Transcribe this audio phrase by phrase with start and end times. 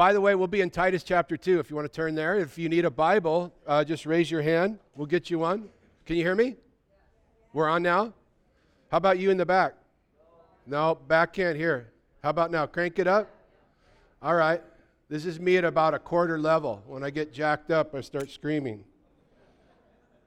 [0.00, 2.38] By the way, we'll be in Titus chapter 2 if you want to turn there.
[2.38, 4.78] If you need a Bible, uh, just raise your hand.
[4.94, 5.68] We'll get you one.
[6.06, 6.56] Can you hear me?
[7.52, 8.14] We're on now?
[8.90, 9.74] How about you in the back?
[10.66, 11.92] No, back can't hear.
[12.22, 12.64] How about now?
[12.64, 13.28] Crank it up.
[14.22, 14.62] All right.
[15.10, 16.82] This is me at about a quarter level.
[16.86, 18.82] When I get jacked up, I start screaming.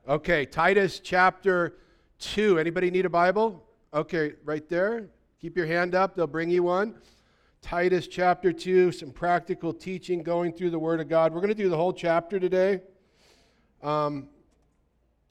[0.07, 1.77] Okay, Titus chapter
[2.19, 2.59] 2.
[2.59, 3.63] Anybody need a Bible?
[3.91, 5.07] Okay, right there.
[5.41, 6.93] Keep your hand up, they'll bring you one.
[7.63, 11.33] Titus chapter 2, some practical teaching going through the Word of God.
[11.33, 12.81] We're going to do the whole chapter today.
[13.81, 14.27] Um,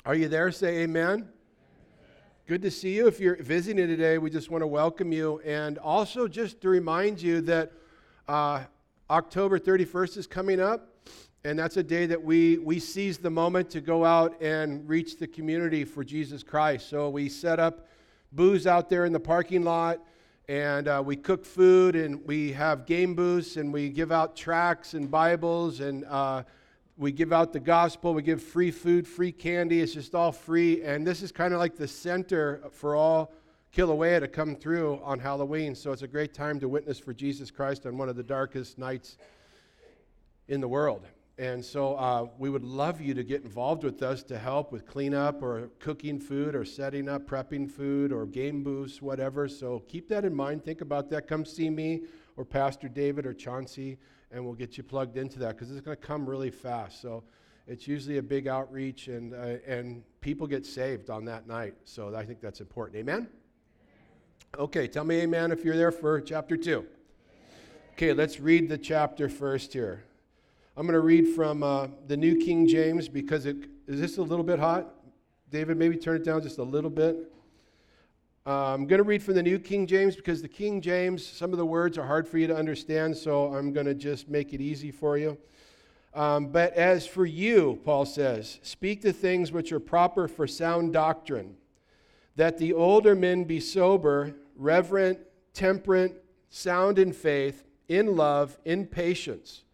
[0.06, 0.50] are you there?
[0.50, 1.28] Say amen.
[2.46, 3.06] Good to see you.
[3.06, 5.42] If you're visiting today, we just want to welcome you.
[5.44, 7.70] And also, just to remind you that
[8.26, 8.62] uh,
[9.10, 10.88] October 31st is coming up.
[11.44, 15.18] And that's a day that we, we seize the moment to go out and reach
[15.18, 16.88] the community for Jesus Christ.
[16.88, 17.88] So we set up
[18.32, 20.00] booths out there in the parking lot,
[20.48, 24.94] and uh, we cook food, and we have game booths, and we give out tracts
[24.94, 26.42] and Bibles, and uh,
[26.96, 28.12] we give out the gospel.
[28.14, 29.80] We give free food, free candy.
[29.80, 30.82] It's just all free.
[30.82, 33.32] And this is kind of like the center for all
[33.74, 35.74] Kilauea to come through on Halloween.
[35.74, 38.78] So it's a great time to witness for Jesus Christ on one of the darkest
[38.78, 39.16] nights
[40.48, 41.06] in the world.
[41.42, 44.86] And so uh, we would love you to get involved with us to help with
[44.86, 49.48] cleanup or cooking food or setting up, prepping food or game booths, whatever.
[49.48, 50.64] So keep that in mind.
[50.64, 51.26] Think about that.
[51.26, 52.02] Come see me
[52.36, 53.98] or Pastor David or Chauncey,
[54.30, 57.02] and we'll get you plugged into that because it's going to come really fast.
[57.02, 57.24] So
[57.66, 61.74] it's usually a big outreach, and, uh, and people get saved on that night.
[61.82, 62.98] So I think that's important.
[62.98, 63.26] Amen?
[64.60, 66.86] Okay, tell me amen if you're there for chapter 2.
[67.94, 70.04] Okay, let's read the chapter first here.
[70.74, 73.56] I'm going to read from uh, the New King James because it
[73.86, 74.94] is this a little bit hot?
[75.50, 77.30] David, maybe turn it down just a little bit.
[78.46, 81.52] Uh, I'm going to read from the New King James because the King James, some
[81.52, 84.54] of the words are hard for you to understand, so I'm going to just make
[84.54, 85.36] it easy for you.
[86.14, 90.94] Um, but as for you, Paul says, speak the things which are proper for sound
[90.94, 91.54] doctrine,
[92.36, 95.18] that the older men be sober, reverent,
[95.52, 99.64] temperate, sound in faith, in love, in patience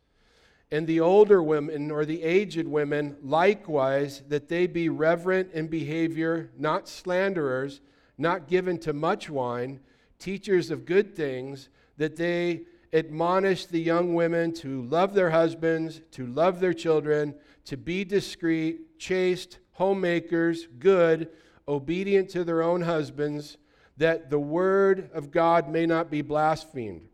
[0.71, 6.51] and the older women or the aged women likewise, that they be reverent in behavior,
[6.59, 7.81] not slanderers,
[8.19, 9.81] not given to much wine,
[10.19, 12.63] teachers of good things, that they
[12.93, 18.99] admonish the young women to love their husbands, to love their children, to be discreet,
[18.99, 21.29] chaste, homemakers, good,
[21.67, 23.59] obedient to their own husbands,
[23.97, 27.09] that the word of God may not be blasphemed.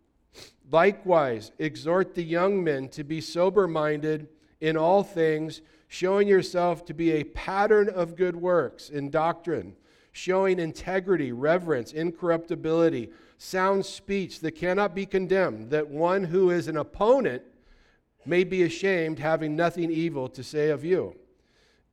[0.70, 4.28] Likewise, exhort the young men to be sober minded
[4.60, 9.76] in all things, showing yourself to be a pattern of good works in doctrine,
[10.12, 16.76] showing integrity, reverence, incorruptibility, sound speech that cannot be condemned, that one who is an
[16.76, 17.42] opponent
[18.24, 21.14] may be ashamed, having nothing evil to say of you.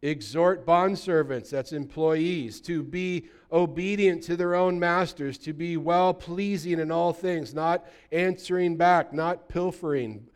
[0.03, 6.79] Exhort bondservants, that's employees, to be obedient to their own masters, to be well pleasing
[6.79, 10.28] in all things, not answering back, not pilfering,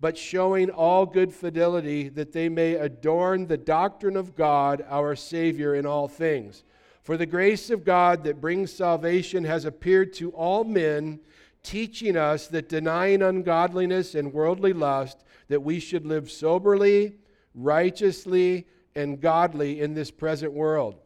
[0.00, 5.76] but showing all good fidelity, that they may adorn the doctrine of God, our Savior,
[5.76, 6.64] in all things.
[7.04, 11.20] For the grace of God that brings salvation has appeared to all men,
[11.62, 17.14] teaching us that denying ungodliness and worldly lust, that we should live soberly,
[17.54, 20.96] righteously, and godly in this present world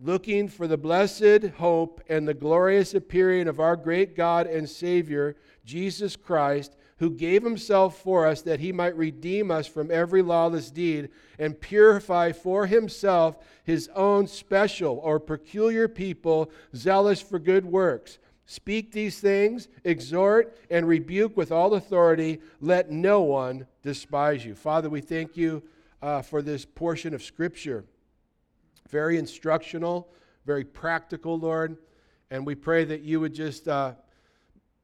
[0.00, 5.36] looking for the blessed hope and the glorious appearing of our great God and Savior,
[5.64, 10.70] Jesus Christ, who gave himself for us that he might redeem us from every lawless
[10.70, 18.18] deed and purify for himself his own special or peculiar people, zealous for good works.
[18.46, 22.40] Speak these things, exhort, and rebuke with all authority.
[22.60, 24.54] Let no one despise you.
[24.54, 25.62] Father, we thank you
[26.04, 27.84] uh, for this portion of Scripture
[28.90, 30.12] very instructional,
[30.44, 31.78] very practical, Lord.
[32.30, 33.94] And we pray that you would just, uh,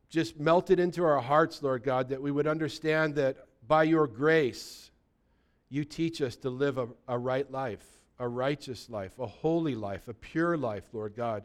[0.09, 3.37] just melt it into our hearts, Lord God, that we would understand that
[3.69, 4.91] by your grace,
[5.69, 7.85] you teach us to live a, a right life,
[8.19, 11.45] a righteous life, a holy life, a pure life, Lord God.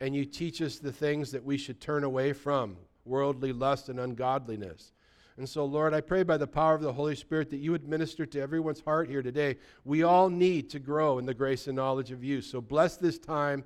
[0.00, 3.98] And you teach us the things that we should turn away from worldly lust and
[3.98, 4.92] ungodliness.
[5.36, 7.88] And so, Lord, I pray by the power of the Holy Spirit that you would
[7.88, 9.56] minister to everyone's heart here today.
[9.84, 12.40] We all need to grow in the grace and knowledge of you.
[12.40, 13.64] So, bless this time.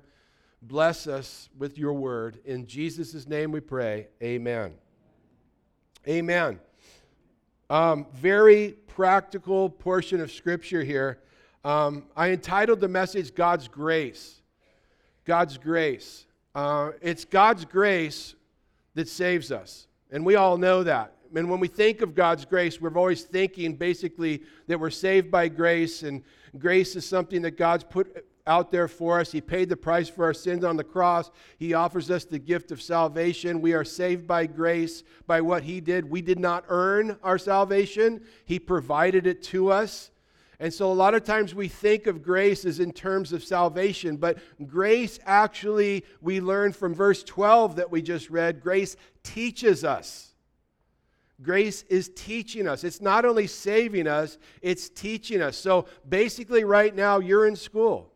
[0.63, 2.39] Bless us with your word.
[2.43, 4.07] In Jesus' name we pray.
[4.21, 4.73] Amen.
[6.07, 6.59] Amen.
[7.69, 11.19] Um, very practical portion of scripture here.
[11.63, 14.41] Um, I entitled the message God's Grace.
[15.23, 16.25] God's Grace.
[16.55, 18.35] Uh, it's God's grace
[18.95, 19.87] that saves us.
[20.11, 23.75] And we all know that And when we think of God's grace, we're always thinking
[23.75, 26.23] basically that we're saved by grace, and
[26.57, 29.31] grace is something that God's put out there for us.
[29.31, 31.29] He paid the price for our sins on the cross.
[31.57, 33.61] He offers us the gift of salvation.
[33.61, 36.09] We are saved by grace by what He did.
[36.09, 40.11] We did not earn our salvation, He provided it to us.
[40.61, 44.17] And so, a lot of times we think of grace as in terms of salvation,
[44.17, 50.28] but grace actually, we learn from verse 12 that we just read, grace teaches us.
[51.41, 52.83] Grace is teaching us.
[52.83, 55.57] It's not only saving us, it's teaching us.
[55.57, 58.11] So basically, right now, you're in school.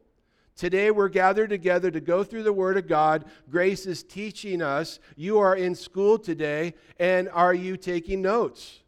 [0.55, 3.25] Today, we're gathered together to go through the Word of God.
[3.49, 4.99] Grace is teaching us.
[5.15, 8.81] You are in school today, and are you taking notes?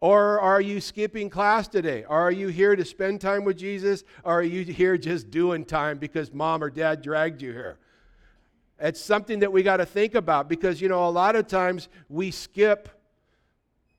[0.00, 2.04] Or are you skipping class today?
[2.04, 4.04] Are you here to spend time with Jesus?
[4.24, 7.78] Or are you here just doing time because mom or dad dragged you here?
[8.78, 11.88] It's something that we got to think about because, you know, a lot of times
[12.10, 12.90] we skip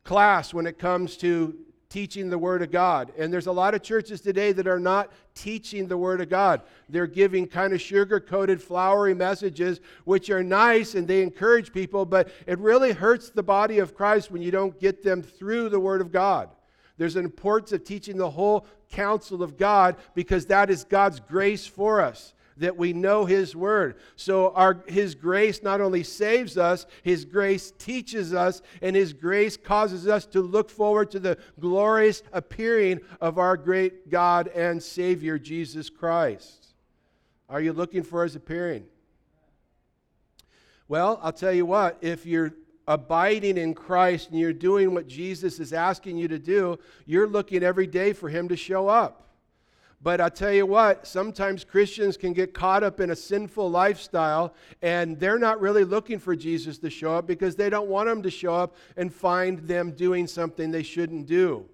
[0.08, 1.54] class when it comes to
[1.90, 3.12] teaching the Word of God.
[3.18, 6.62] And there's a lot of churches today that are not teaching the Word of God.
[6.88, 12.06] They're giving kind of sugar coated, flowery messages, which are nice and they encourage people,
[12.06, 15.80] but it really hurts the body of Christ when you don't get them through the
[15.80, 16.50] Word of God.
[16.98, 21.68] There's an importance of teaching the whole counsel of God because that is God's grace
[21.68, 23.98] for us that we know His Word.
[24.16, 29.58] So our, His grace not only saves us, His grace teaches us, and His grace
[29.58, 35.40] causes us to look forward to the glorious appearing of our great God and Savior,
[35.40, 36.68] Jesus Christ.
[37.50, 38.86] Are you looking for His appearing?
[40.88, 42.54] Well, I'll tell you what, if you're
[42.88, 47.64] abiding in Christ and you're doing what Jesus is asking you to do, you're looking
[47.64, 49.27] every day for Him to show up.
[50.02, 54.54] But I tell you what, sometimes Christians can get caught up in a sinful lifestyle
[54.82, 58.22] and they're not really looking for Jesus to show up because they don't want him
[58.22, 61.66] to show up and find them doing something they shouldn't do.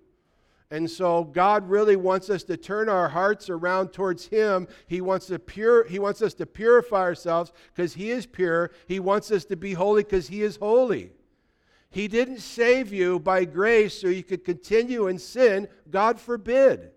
[0.72, 4.68] And so God really wants us to turn our hearts around towards him.
[4.88, 8.72] He wants to pure he wants us to purify ourselves because he is pure.
[8.88, 11.12] He wants us to be holy because he is holy.
[11.92, 15.68] He didn't save you by grace so you could continue in sin.
[15.92, 16.93] God forbid.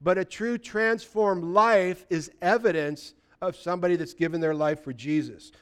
[0.00, 5.52] But a true transformed life is evidence of somebody that's given their life for Jesus.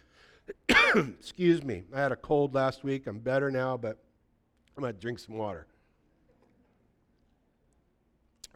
[0.95, 1.83] Excuse me.
[1.95, 3.07] I had a cold last week.
[3.07, 3.99] I'm better now, but
[4.77, 5.67] I'm going to drink some water.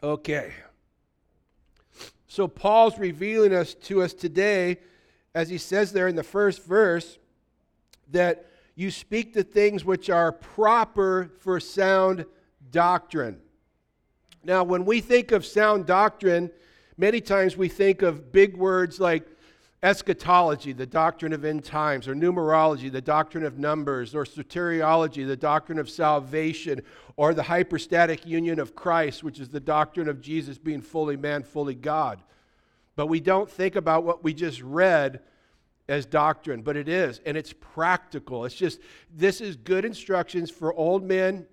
[0.01, 0.53] Okay.
[2.27, 4.77] So Paul's revealing us to us today,
[5.35, 7.19] as he says there in the first verse,
[8.11, 12.25] that you speak the things which are proper for sound
[12.71, 13.39] doctrine.
[14.43, 16.51] Now, when we think of sound doctrine,
[16.97, 19.25] many times we think of big words like
[19.81, 25.37] eschatology, the doctrine of end times, or numerology, the doctrine of numbers, or soteriology, the
[25.37, 26.81] doctrine of salvation,
[27.15, 31.43] or the hypostatic union of Christ, which is the doctrine of Jesus being fully man,
[31.43, 32.21] fully God.
[32.95, 35.21] But we don't think about what we just read
[35.89, 38.45] as doctrine, but it is, and it's practical.
[38.45, 38.79] It's just,
[39.13, 41.45] this is good instructions for old men,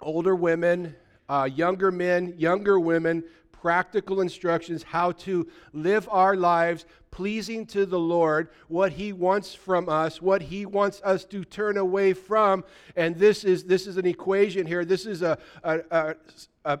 [0.00, 0.96] older women,
[1.32, 7.98] uh, younger men, younger women, practical instructions how to live our lives pleasing to the
[7.98, 12.64] Lord, what He wants from us, what He wants us to turn away from.
[12.96, 14.84] And this is, this is an equation here.
[14.84, 16.14] This is a, a, a,
[16.66, 16.80] a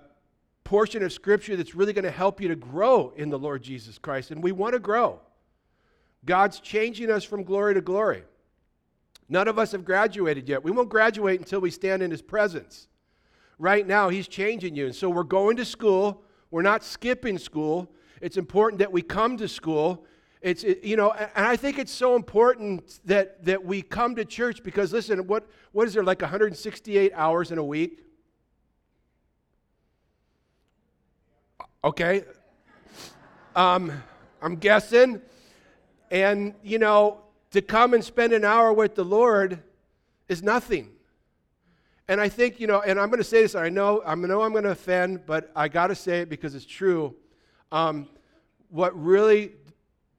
[0.64, 3.96] portion of Scripture that's really going to help you to grow in the Lord Jesus
[3.96, 4.32] Christ.
[4.32, 5.20] And we want to grow.
[6.26, 8.24] God's changing us from glory to glory.
[9.30, 10.62] None of us have graduated yet.
[10.62, 12.88] We won't graduate until we stand in His presence
[13.58, 14.86] right now, He's changing you.
[14.86, 16.22] And so we're going to school.
[16.50, 17.88] We're not skipping school.
[18.20, 20.04] It's important that we come to school.
[20.42, 24.24] It's, it, you know, and I think it's so important that, that we come to
[24.24, 28.04] church because, listen, what, what is there, like 168 hours in a week?
[31.84, 32.24] Okay.
[33.54, 33.92] Um,
[34.40, 35.20] I'm guessing.
[36.10, 39.62] And, you know, to come and spend an hour with the Lord
[40.28, 40.90] is nothing.
[42.12, 44.42] And I think, you know, and I'm going to say this, I know, I know
[44.42, 47.16] I'm going to offend, but I got to say it because it's true.
[47.72, 48.06] Um,
[48.68, 49.54] what really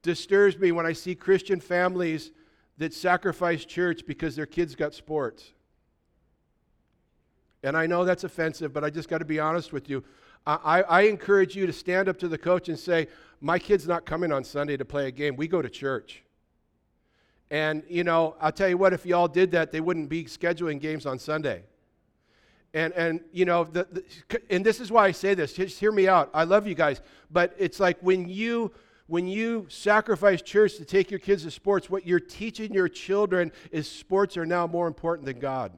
[0.01, 2.31] disturbs me when I see Christian families
[2.79, 5.51] that sacrifice church because their kids got sports.
[7.61, 10.03] And I know that's offensive, but I just got to be honest with you.
[10.47, 13.07] I, I, encourage you to stand up to the coach and say,
[13.39, 15.35] My kid's not coming on Sunday to play a game.
[15.35, 16.23] We go to church.
[17.51, 20.81] And, you know, I'll tell you what, if y'all did that, they wouldn't be scheduling
[20.81, 21.65] games on Sunday.
[22.73, 25.53] And, and you know, the, the, and this is why I say this.
[25.53, 26.29] Just hear me out.
[26.33, 27.01] I love you guys.
[27.31, 28.71] But it's like when you,
[29.07, 33.51] when you sacrifice church to take your kids to sports, what you're teaching your children
[33.71, 35.71] is sports are now more important than God.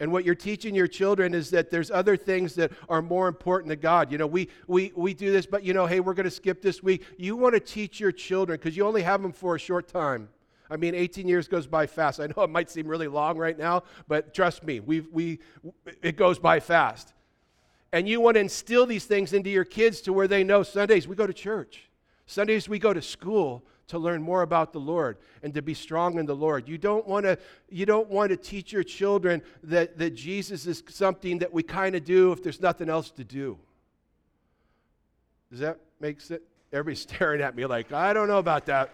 [0.00, 3.70] And what you're teaching your children is that there's other things that are more important
[3.70, 4.10] to God.
[4.10, 6.60] You know, we, we, we do this, but you know, hey, we're going to skip
[6.60, 7.04] this week.
[7.18, 10.28] You want to teach your children because you only have them for a short time.
[10.72, 12.18] I mean, 18 years goes by fast.
[12.18, 15.38] I know it might seem really long right now, but trust me, we, we,
[16.00, 17.12] it goes by fast.
[17.92, 21.06] And you want to instill these things into your kids to where they know Sundays
[21.06, 21.90] we go to church,
[22.24, 26.18] Sundays we go to school to learn more about the Lord and to be strong
[26.18, 26.66] in the Lord.
[26.66, 27.36] You don't want to
[27.68, 31.94] you don't want to teach your children that, that Jesus is something that we kind
[31.94, 33.58] of do if there's nothing else to do.
[35.50, 36.40] Does that make sense?
[36.72, 38.90] Everybody's staring at me like, I don't know about that.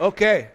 [0.00, 0.48] Okay.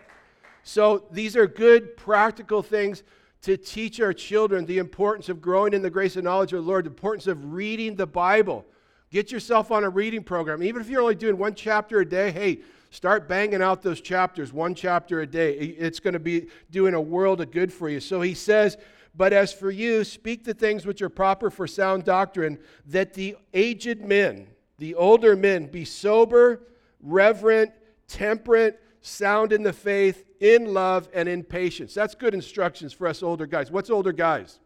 [0.69, 3.01] So these are good practical things
[3.41, 6.69] to teach our children the importance of growing in the grace and knowledge of the
[6.69, 8.67] Lord, the importance of reading the Bible.
[9.09, 10.61] Get yourself on a reading program.
[10.61, 12.59] Even if you're only doing one chapter a day, hey,
[12.91, 15.53] start banging out those chapters, one chapter a day.
[15.53, 17.99] It's going to be doing a world of good for you.
[17.99, 18.77] So he says,
[19.15, 23.38] But as for you, speak the things which are proper for sound doctrine, that the
[23.55, 24.45] aged men,
[24.77, 26.61] the older men, be sober,
[27.01, 27.71] reverent,
[28.07, 31.93] temperate, sound in the faith, in love, and in patience.
[31.93, 33.71] That's good instructions for us older guys.
[33.71, 34.59] What's older guys?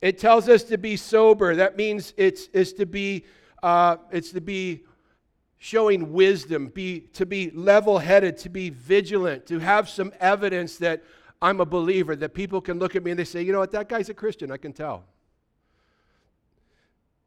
[0.00, 1.56] It tells us to be sober.
[1.56, 3.24] That means it's, it's to be
[3.62, 4.84] uh, it's to be
[5.58, 11.02] showing wisdom, be to be level-headed, to be vigilant, to have some evidence that
[11.42, 13.72] I'm a believer, that people can look at me and they say, you know what,
[13.72, 15.04] that guy's a Christian, I can tell.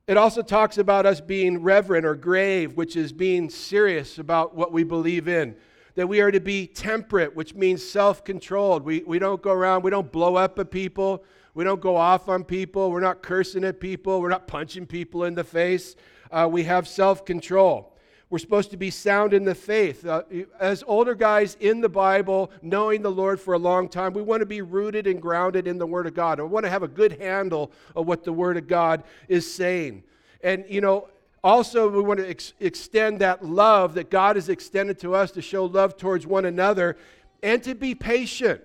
[0.10, 4.72] It also talks about us being reverent or grave, which is being serious about what
[4.72, 5.56] we believe in.
[5.94, 8.84] That we are to be temperate, which means self controlled.
[8.84, 11.24] We, we don't go around, we don't blow up at people.
[11.54, 12.90] We don't go off on people.
[12.90, 14.20] We're not cursing at people.
[14.20, 15.96] We're not punching people in the face.
[16.32, 17.96] Uh, we have self control.
[18.32, 20.06] We're supposed to be sound in the faith.
[20.06, 20.22] Uh,
[20.60, 24.42] as older guys in the Bible, knowing the Lord for a long time, we want
[24.42, 26.40] to be rooted and grounded in the Word of God.
[26.40, 30.04] We want to have a good handle of what the Word of God is saying.
[30.44, 31.08] And, you know,
[31.44, 35.42] also we want to ex- extend that love that God has extended to us to
[35.42, 36.98] show love towards one another
[37.42, 38.62] and to be patient.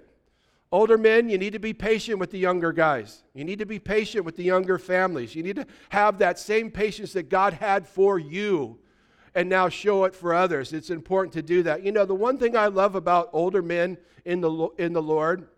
[0.70, 3.22] Older men, you need to be patient with the younger guys.
[3.32, 5.34] You need to be patient with the younger families.
[5.34, 8.78] You need to have that same patience that God had for you
[9.34, 10.72] and now show it for others.
[10.72, 11.82] It's important to do that.
[11.82, 15.48] You know, the one thing I love about older men in the, in the Lord,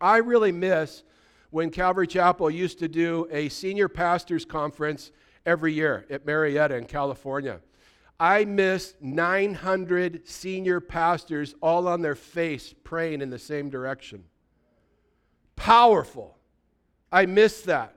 [0.00, 1.02] I really miss
[1.50, 5.10] when Calvary Chapel used to do a senior pastors conference
[5.46, 7.60] every year at Murrieta in California.
[8.18, 14.24] I miss 900 senior pastors all on their face praying in the same direction
[15.60, 16.38] powerful.
[17.12, 17.94] I miss that.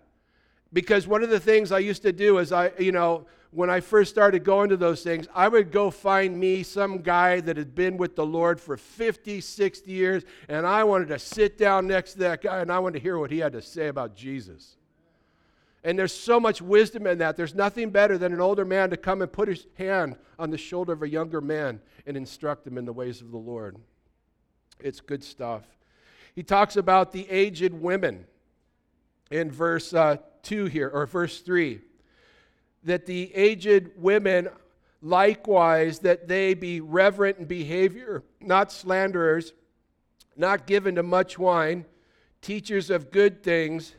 [0.74, 3.79] Because one of the things I used to do is I, you know, when I
[3.79, 7.75] first started going to those things, I would go find me some guy that had
[7.75, 12.13] been with the Lord for 50, 60 years, and I wanted to sit down next
[12.13, 14.77] to that guy and I wanted to hear what he had to say about Jesus.
[15.83, 17.36] And there's so much wisdom in that.
[17.36, 20.57] There's nothing better than an older man to come and put his hand on the
[20.57, 23.77] shoulder of a younger man and instruct him in the ways of the Lord.
[24.79, 25.63] It's good stuff.
[26.36, 28.25] He talks about the aged women
[29.29, 31.81] in verse uh, 2 here, or verse 3.
[32.83, 34.49] That the aged women
[35.01, 39.53] likewise, that they be reverent in behavior, not slanderers,
[40.35, 41.85] not given to much wine,
[42.41, 43.95] teachers of good things,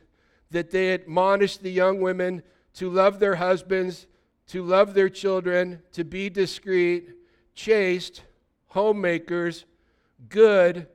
[0.50, 2.42] that they admonish the young women
[2.74, 4.06] to love their husbands,
[4.48, 7.10] to love their children, to be discreet,
[7.54, 8.22] chaste,
[8.68, 9.64] homemakers,
[10.28, 10.86] good,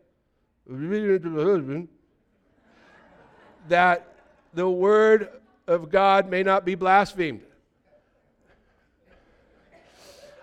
[3.68, 4.16] that
[4.54, 5.30] the word
[5.68, 7.42] of God may not be blasphemed.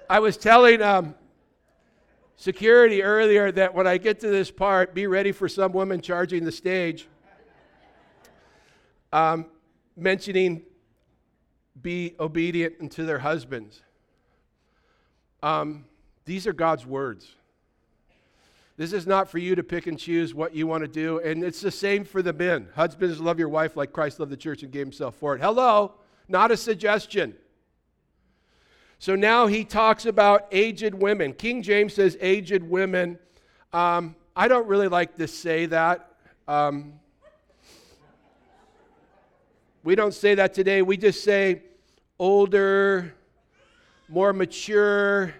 [0.08, 1.16] I was telling um,
[2.36, 6.44] security earlier that when I get to this part, be ready for some women charging
[6.44, 7.08] the stage,
[9.12, 9.46] um,
[9.96, 10.62] mentioning
[11.82, 13.82] be obedient unto their husbands.
[15.42, 15.84] Um,
[16.24, 17.34] these are God's words.
[18.76, 21.18] This is not for you to pick and choose what you want to do.
[21.20, 22.68] And it's the same for the men.
[22.74, 25.40] Husbands, love your wife like Christ loved the church and gave himself for it.
[25.40, 25.94] Hello,
[26.28, 27.34] not a suggestion.
[28.98, 31.32] So now he talks about aged women.
[31.34, 33.18] King James says aged women.
[33.72, 36.12] Um, I don't really like to say that.
[36.48, 36.94] Um,
[39.84, 40.82] we don't say that today.
[40.82, 41.62] We just say
[42.18, 43.14] older,
[44.08, 45.34] more mature,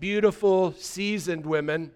[0.00, 1.92] beautiful, seasoned women.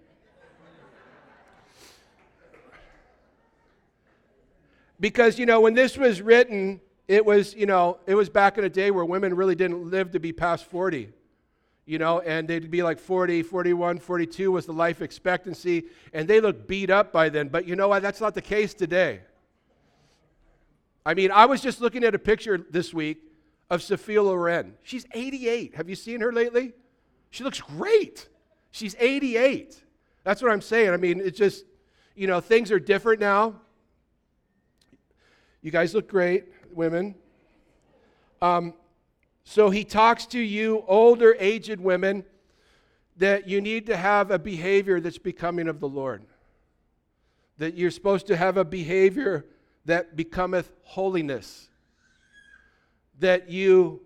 [4.99, 8.65] Because, you know, when this was written, it was, you know, it was back in
[8.65, 11.13] a day where women really didn't live to be past 40.
[11.87, 16.41] you know, and they'd be like 40, 41, 42 was the life expectancy, and they
[16.41, 17.49] looked beat up by then.
[17.49, 18.03] But you know what?
[18.03, 19.21] That's not the case today.
[21.07, 23.19] I mean, I was just looking at a picture this week
[23.71, 24.75] of Sophia Loren.
[24.83, 25.77] She's 88.
[25.77, 26.73] Have you seen her lately?
[27.31, 28.29] She looks great.
[28.73, 29.81] She's 88.
[30.25, 30.91] That's what I'm saying.
[30.91, 31.65] I mean, it's just,
[32.17, 33.55] you know, things are different now.
[35.63, 37.15] You guys look great, women.
[38.43, 38.75] Um,
[39.45, 42.25] so he talks to you, older, aged women,
[43.17, 46.23] that you need to have a behavior that's becoming of the Lord.
[47.59, 49.47] That you're supposed to have a behavior
[49.87, 51.69] that becometh holiness.
[53.21, 54.03] That you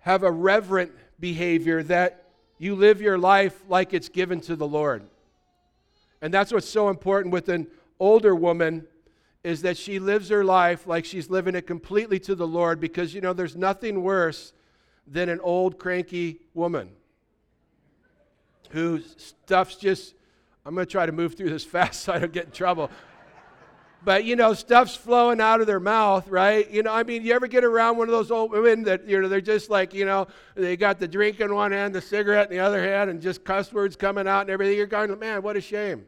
[0.00, 2.24] have a reverent behavior, that
[2.58, 5.02] you live your life like it's given to the Lord.
[6.20, 7.66] And that's what's so important with an
[7.98, 8.86] older woman
[9.44, 13.14] is that she lives her life like she's living it completely to the Lord because,
[13.14, 14.52] you know, there's nothing worse
[15.06, 16.90] than an old, cranky woman
[18.70, 20.14] who stuff's just,
[20.66, 22.90] I'm going to try to move through this fast so I don't get in trouble.
[24.04, 26.70] But, you know, stuff's flowing out of their mouth, right?
[26.70, 29.20] You know, I mean, you ever get around one of those old women that, you
[29.20, 32.48] know, they're just like, you know, they got the drink in one hand, the cigarette
[32.50, 34.76] in the other hand, and just cuss words coming out and everything.
[34.76, 36.06] You're going, man, what a shame.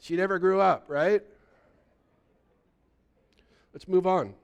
[0.00, 1.22] She never grew up, right?
[3.72, 4.34] Let's move on.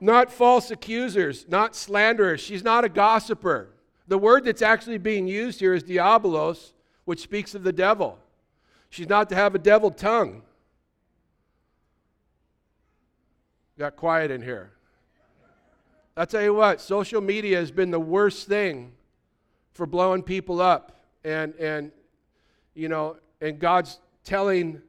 [0.00, 2.40] not false accusers, not slanderers.
[2.40, 3.70] She's not a gossiper.
[4.08, 6.72] The word that's actually being used here is diabolos,
[7.04, 8.18] which speaks of the devil.
[8.90, 10.42] She's not to have a devil tongue.
[13.78, 14.72] Got quiet in here.
[16.16, 18.92] I'll tell you what, social media has been the worst thing
[19.72, 21.00] for blowing people up.
[21.24, 21.90] And, and
[22.74, 24.82] you know, and God's telling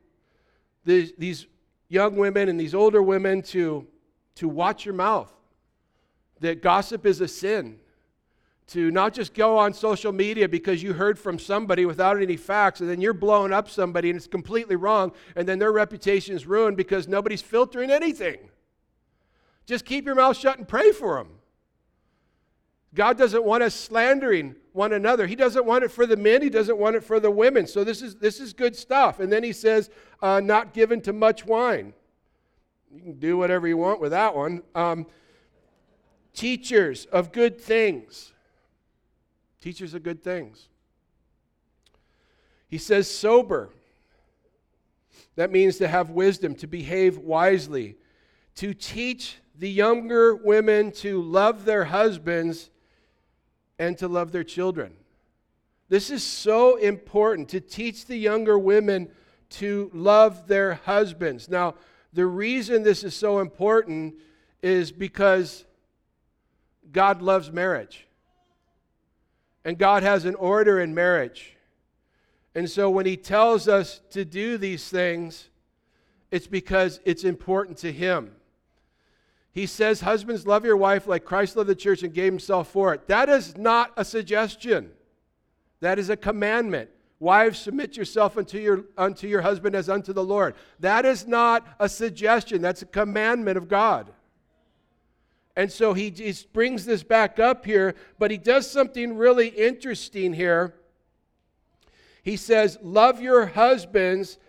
[0.84, 1.48] these, these
[1.94, 3.88] young women and these older women to,
[4.36, 5.32] to watch your mouth.
[6.40, 7.80] That gossip is a sin.
[8.68, 12.80] To not just go on social media because you heard from somebody without any facts,
[12.80, 16.48] and then you're blowing up somebody and it's completely wrong, and then their reputation is
[16.48, 18.50] ruined because nobody's filtering anything.
[19.66, 21.28] Just keep your mouth shut and pray for them.
[22.94, 25.26] God doesn't want us slandering one another.
[25.26, 27.66] He doesn't want it for the men, He doesn't want it for the women.
[27.68, 29.20] So this is, this is good stuff.
[29.20, 29.90] And then He says,
[30.22, 31.94] uh, not given to much wine.
[32.94, 34.62] You can do whatever you want with that one.
[34.76, 35.08] Um,
[36.34, 38.32] teachers of good things.
[39.62, 40.68] Teachers of good things.
[42.68, 43.70] He says, sober.
[45.36, 47.98] That means to have wisdom, to behave wisely,
[48.56, 52.70] to teach the younger women to love their husbands
[53.84, 54.94] and to love their children.
[55.90, 59.10] This is so important to teach the younger women
[59.50, 61.50] to love their husbands.
[61.50, 61.76] Now,
[62.14, 64.16] the reason this is so important
[64.62, 65.66] is because
[66.92, 68.08] God loves marriage.
[69.66, 71.58] And God has an order in marriage.
[72.56, 75.50] And so when He tells us to do these things,
[76.32, 78.32] it's because it's important to Him.
[79.54, 82.94] He says, Husbands, love your wife like Christ loved the church and gave himself for
[82.94, 83.08] it.
[83.08, 84.92] That is not a suggestion,
[85.80, 86.90] that is a commandment.
[87.20, 90.56] Wives, submit yourself unto your, unto your husband as unto the Lord.
[90.82, 94.12] That is not a suggestion, that's a commandment of God.
[95.56, 100.34] And so he, he brings this back up here, but he does something really interesting
[100.34, 100.74] here.
[102.24, 104.40] He says, Love your husbands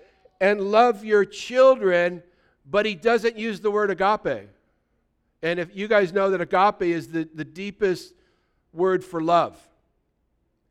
[0.40, 2.22] and love your children,
[2.68, 4.48] but he doesn't use the word agape.
[5.44, 8.14] And if you guys know that agape is the, the deepest
[8.72, 9.56] word for love.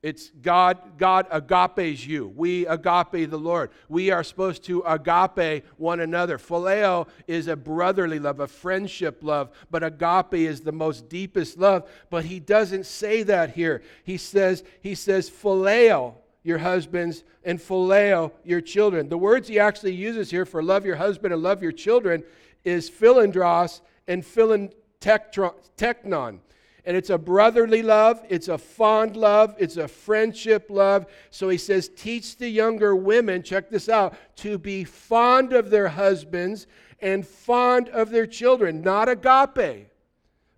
[0.02, 2.34] It's God, God agapes you.
[2.36, 3.70] We agape the Lord.
[3.88, 6.40] We are supposed to agape one another.
[6.40, 11.88] Phileo is a brotherly love, a friendship love, but agape is the most deepest love.
[12.10, 13.84] But he doesn't say that here.
[14.04, 19.08] He says, he says, phileo your husbands and phileo your children.
[19.08, 22.24] The words he actually uses here for love your husband and love your children
[22.66, 26.40] is philandros and teknon.
[26.86, 31.06] And it's a brotherly love, it's a fond love, it's a friendship love.
[31.30, 35.88] So he says, teach the younger women, check this out, to be fond of their
[35.88, 36.68] husbands
[37.00, 38.82] and fond of their children.
[38.82, 39.88] Not agape,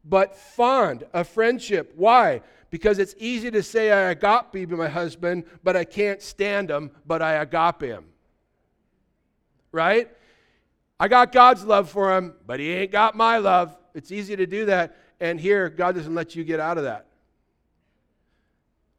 [0.04, 1.94] but fond, a friendship.
[1.96, 2.42] Why?
[2.72, 7.22] Because it's easy to say I agape my husband, but I can't stand him, but
[7.22, 8.06] I agape him.
[9.72, 10.10] Right?
[11.00, 13.76] I got God's love for him, but he ain't got my love.
[13.94, 14.98] It's easy to do that.
[15.20, 17.08] And here, God doesn't let you get out of that.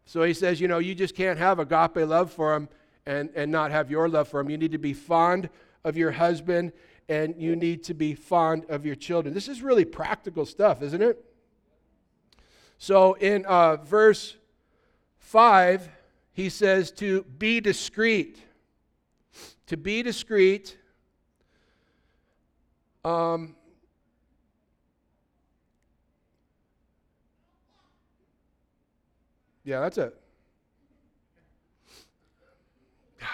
[0.04, 2.68] So he says, you know, you just can't have agape love for him
[3.06, 4.50] and, and not have your love for him.
[4.50, 5.48] You need to be fond
[5.84, 6.72] of your husband
[7.08, 9.34] and you need to be fond of your children.
[9.34, 11.24] This is really practical stuff, isn't it?
[12.78, 14.36] So in uh, verse
[15.18, 15.88] 5,
[16.32, 18.38] he says to be discreet.
[19.66, 20.76] To be discreet.
[23.06, 23.54] Um,
[29.62, 30.20] yeah, that's it.
[33.20, 33.28] Gosh.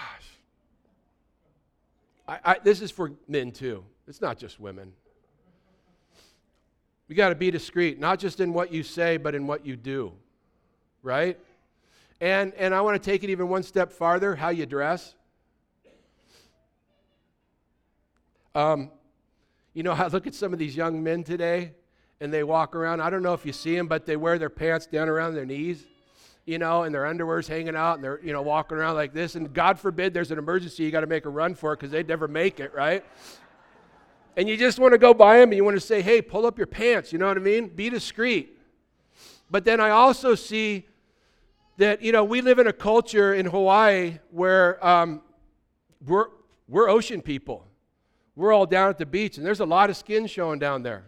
[2.27, 3.83] I, I, this is for men too.
[4.07, 4.93] It's not just women.
[7.07, 9.75] We got to be discreet, not just in what you say, but in what you
[9.75, 10.13] do,
[11.01, 11.39] right?
[12.21, 15.15] And, and I want to take it even one step farther how you dress.
[18.53, 18.91] Um,
[19.73, 21.73] you know, I look at some of these young men today
[22.21, 23.01] and they walk around.
[23.01, 25.45] I don't know if you see them, but they wear their pants down around their
[25.45, 25.83] knees,
[26.45, 29.35] you know, and their underwear's hanging out and they're, you know, walking around like this.
[29.35, 31.91] And God forbid there's an emergency, you got to make a run for it because
[31.91, 33.03] they'd never make it, right?
[34.35, 36.45] and you just want to go by them and you want to say, hey, pull
[36.45, 37.67] up your pants, you know what I mean?
[37.67, 38.57] Be discreet.
[39.49, 40.87] But then I also see
[41.77, 45.21] that, you know, we live in a culture in Hawaii where um,
[46.05, 46.27] we're,
[46.67, 47.67] we're ocean people.
[48.35, 51.03] We're all down at the beach, and there's a lot of skin showing down there.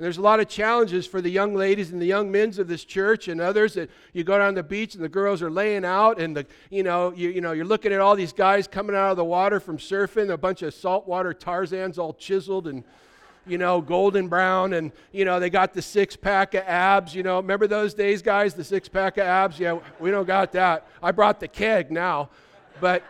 [0.00, 2.68] And there's a lot of challenges for the young ladies and the young men's of
[2.68, 5.84] this church and others that you go down the beach and the girls are laying
[5.84, 8.96] out and the, you know, you, you know, you're looking at all these guys coming
[8.96, 12.82] out of the water from surfing, a bunch of saltwater Tarzans all chiseled and,
[13.46, 17.22] you know, golden brown and, you know, they got the six pack of abs, you
[17.22, 17.36] know.
[17.36, 19.60] Remember those days, guys, the six pack of abs?
[19.60, 20.86] Yeah, we don't got that.
[21.02, 22.30] I brought the keg now.
[22.80, 23.02] But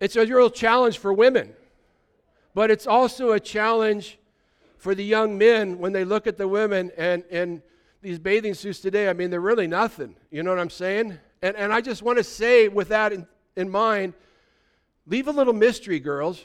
[0.00, 1.54] it's a real challenge for women.
[2.54, 4.18] But it's also a challenge
[4.78, 7.62] for the young men when they look at the women and, and
[8.02, 10.14] these bathing suits today, I mean, they're really nothing.
[10.30, 11.18] You know what I'm saying?
[11.42, 14.14] And, and I just want to say, with that in, in mind,
[15.06, 16.44] leave a little mystery, girls.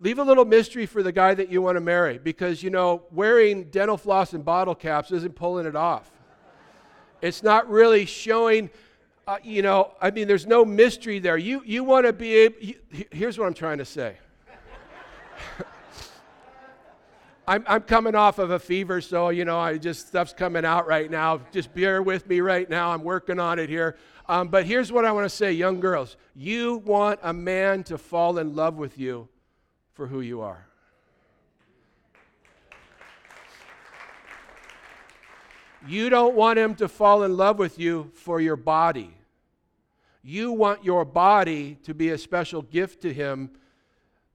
[0.00, 3.02] Leave a little mystery for the guy that you want to marry because, you know,
[3.10, 6.10] wearing dental floss and bottle caps isn't pulling it off.
[7.22, 8.70] It's not really showing,
[9.26, 11.36] uh, you know, I mean, there's no mystery there.
[11.36, 12.74] You, you want to be able, you,
[13.10, 14.18] here's what I'm trying to say.
[17.48, 20.86] I'm, I'm coming off of a fever, so, you know, I just, stuff's coming out
[20.86, 21.40] right now.
[21.52, 22.90] Just bear with me right now.
[22.92, 23.96] I'm working on it here.
[24.28, 26.16] Um, but here's what I want to say, young girls.
[26.34, 29.28] You want a man to fall in love with you
[29.92, 30.66] for who you are.
[35.86, 39.14] You don't want him to fall in love with you for your body.
[40.22, 43.50] You want your body to be a special gift to him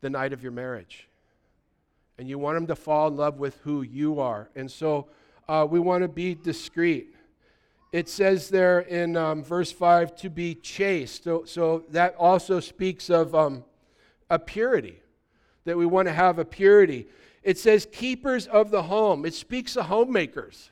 [0.02, 1.10] the night of your marriage
[2.20, 4.50] and you want him to fall in love with who you are.
[4.54, 5.08] And so
[5.48, 7.16] uh, we want to be discreet.
[7.94, 11.24] It says there in um, verse 5 to be chaste.
[11.24, 13.64] So, so that also speaks of um,
[14.30, 15.02] a purity,
[15.64, 17.08] that we want to have a purity.
[17.42, 20.72] It says keepers of the home, it speaks of homemakers.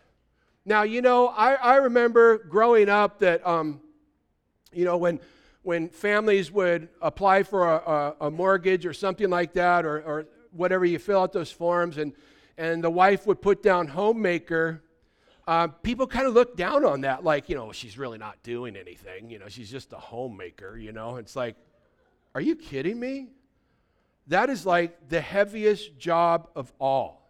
[0.67, 3.79] Now, you know, I, I remember growing up that, um,
[4.73, 5.21] you know, when
[5.63, 10.25] when families would apply for a, a, a, mortgage or something like that, or, or
[10.51, 12.13] whatever you fill out those forms, and,
[12.57, 14.81] and the wife would put down homemaker,
[15.45, 18.77] uh, people kind of look down on that, like, you know, she's really not doing
[18.77, 19.29] anything.
[19.29, 21.17] You know, she's just a homemaker, you know.
[21.17, 21.55] It's like,
[22.33, 23.27] are you kidding me?
[24.27, 27.29] That is like the heaviest job of all.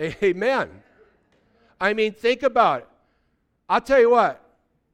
[0.00, 0.70] Amen.
[1.80, 2.88] I mean, think about it.
[3.68, 4.42] I'll tell you what,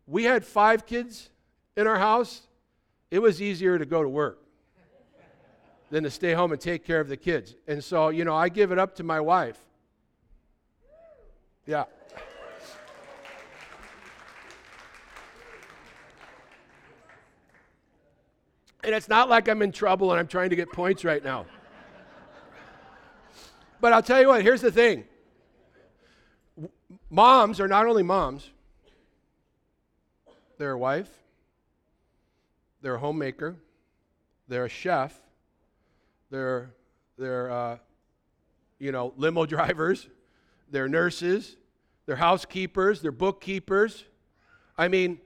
[0.07, 1.31] we had five kids
[1.77, 2.43] in our house.
[3.11, 4.39] It was easier to go to work
[5.91, 7.57] than to stay home and take care of the kids.
[7.67, 9.59] And so, you know, I give it up to my wife.
[11.67, 11.85] Yeah.
[18.83, 21.47] And it's not like I'm in trouble and I'm trying to get points right now.
[23.81, 25.05] But I'll tell you what, here's the thing
[27.11, 28.51] moms are not only moms,
[30.59, 31.11] they're a wife,
[32.83, 33.57] they're a homemaker,
[34.49, 35.19] they're a chef,
[36.31, 36.71] they're,
[37.19, 37.79] they're uh,
[38.79, 40.09] you know, limo drivers,
[40.71, 41.57] they're nurses,
[42.07, 44.05] they're housekeepers, they're bookkeepers.
[44.77, 45.19] I mean,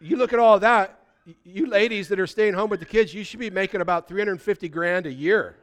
[0.00, 0.98] you look at all that,
[1.44, 4.68] you ladies that are staying home with the kids, you should be making about 350
[4.68, 5.56] grand a year.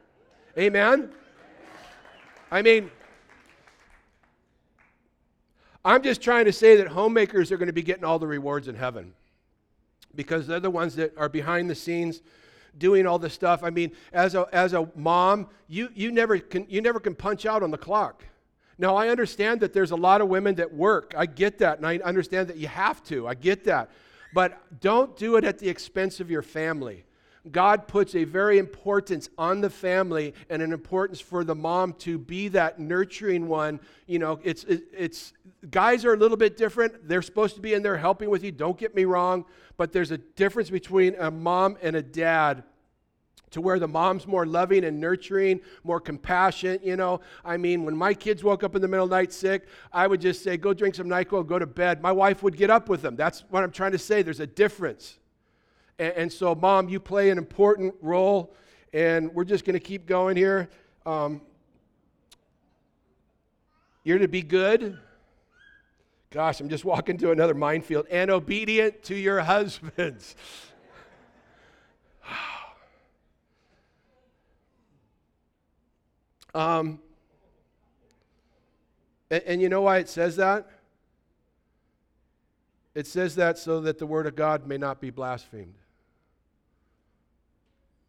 [0.58, 1.10] Amen?
[2.50, 2.90] I mean,
[5.86, 8.66] I'm just trying to say that homemakers are going to be getting all the rewards
[8.66, 9.14] in heaven
[10.16, 12.22] because they're the ones that are behind the scenes
[12.76, 13.62] doing all this stuff.
[13.62, 17.46] I mean, as a, as a mom, you, you, never can, you never can punch
[17.46, 18.24] out on the clock.
[18.78, 21.14] Now, I understand that there's a lot of women that work.
[21.16, 23.28] I get that, and I understand that you have to.
[23.28, 23.88] I get that.
[24.34, 27.04] But don't do it at the expense of your family.
[27.52, 32.18] God puts a very importance on the family and an importance for the mom to
[32.18, 33.80] be that nurturing one.
[34.06, 35.32] You know, it's, it's,
[35.70, 37.08] guys are a little bit different.
[37.08, 39.44] They're supposed to be in there helping with you, don't get me wrong,
[39.76, 42.64] but there's a difference between a mom and a dad
[43.50, 47.20] to where the mom's more loving and nurturing, more compassionate, you know.
[47.44, 50.06] I mean, when my kids woke up in the middle of the night sick, I
[50.06, 52.02] would just say, go drink some NyQuil, go to bed.
[52.02, 53.16] My wife would get up with them.
[53.16, 54.22] That's what I'm trying to say.
[54.22, 55.18] There's a difference.
[55.98, 58.54] And, and so, mom, you play an important role,
[58.92, 60.68] and we're just going to keep going here.
[61.04, 61.40] Um,
[64.04, 64.98] you're to be good.
[66.30, 68.06] Gosh, I'm just walking to another minefield.
[68.10, 70.34] And obedient to your husbands.
[76.54, 77.00] Um,
[79.30, 80.70] and, and you know why it says that?
[82.94, 85.74] It says that so that the word of God may not be blasphemed.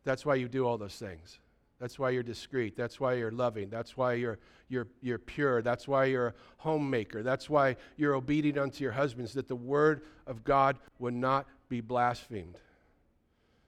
[0.08, 1.38] That's why you do all those things.
[1.82, 2.78] That's why you're discreet.
[2.78, 3.70] That's why you're loving.
[3.70, 4.40] That's why you're,
[4.70, 5.62] you're, you're pure.
[5.62, 7.24] That's why you're a homemaker.
[7.24, 11.82] That's why you're obedient unto your husbands, that the word of God would not be
[11.82, 12.58] blasphemed.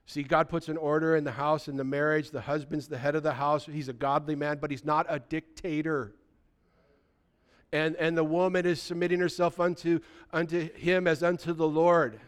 [0.05, 2.31] See, God puts an order in the house, in the marriage.
[2.31, 3.65] The husband's the head of the house.
[3.65, 6.15] He's a godly man, but he's not a dictator.
[7.73, 9.99] And, and the woman is submitting herself unto,
[10.31, 12.21] unto him as unto the Lord.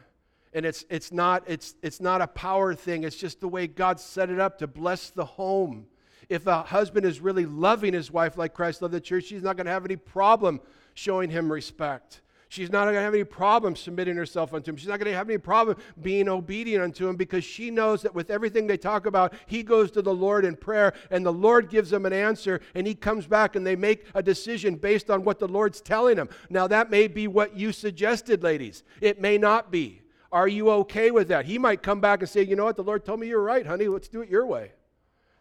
[0.54, 4.00] And it's, it's, not, it's, it's not a power thing, it's just the way God
[4.00, 5.88] set it up to bless the home.
[6.30, 9.58] If a husband is really loving his wife like Christ loved the church, she's not
[9.58, 10.62] going to have any problem
[10.94, 12.22] showing him respect.
[12.52, 14.76] She's not going to have any problem submitting herself unto him.
[14.76, 18.14] She's not going to have any problem being obedient unto him because she knows that
[18.14, 21.70] with everything they talk about, he goes to the Lord in prayer and the Lord
[21.70, 25.24] gives them an answer and he comes back and they make a decision based on
[25.24, 26.28] what the Lord's telling them.
[26.50, 28.84] Now, that may be what you suggested, ladies.
[29.00, 30.01] It may not be.
[30.32, 31.46] Are you okay with that?
[31.46, 32.76] He might come back and say, You know what?
[32.76, 33.88] The Lord told me you're right, honey.
[33.88, 34.72] Let's do it your way.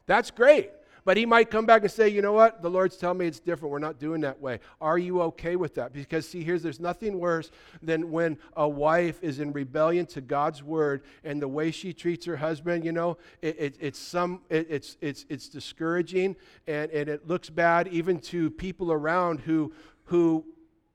[0.07, 0.70] That's great.
[1.05, 2.62] But he might come back and say, you know what?
[2.62, 3.72] The Lord's telling me it's different.
[3.72, 4.61] We're not doing that way.
[4.81, 5.92] Are you okay with that?
[5.92, 7.50] Because, see, here's there's nothing worse
[7.83, 12.26] than when a wife is in rebellion to God's word and the way she treats
[12.26, 17.09] her husband, you know, it, it, it's, some, it, it's, it's, it's discouraging and, and
[17.09, 19.72] it looks bad even to people around who,
[20.05, 20.44] who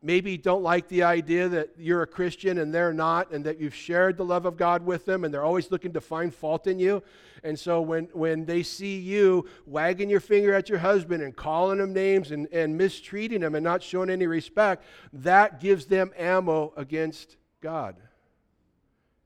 [0.06, 3.74] maybe don't like the idea that you're a Christian and they're not, and that you've
[3.74, 6.78] shared the love of God with them, and they're always looking to find fault in
[6.78, 7.02] you.
[7.44, 11.80] And so when, when they see you wagging your finger at your husband and calling
[11.80, 16.72] him names and, and mistreating him and not showing any respect, that gives them ammo
[16.78, 17.96] against God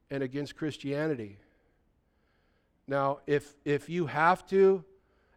[0.10, 1.40] and against Christianity.
[2.88, 4.86] Now, if, if you have to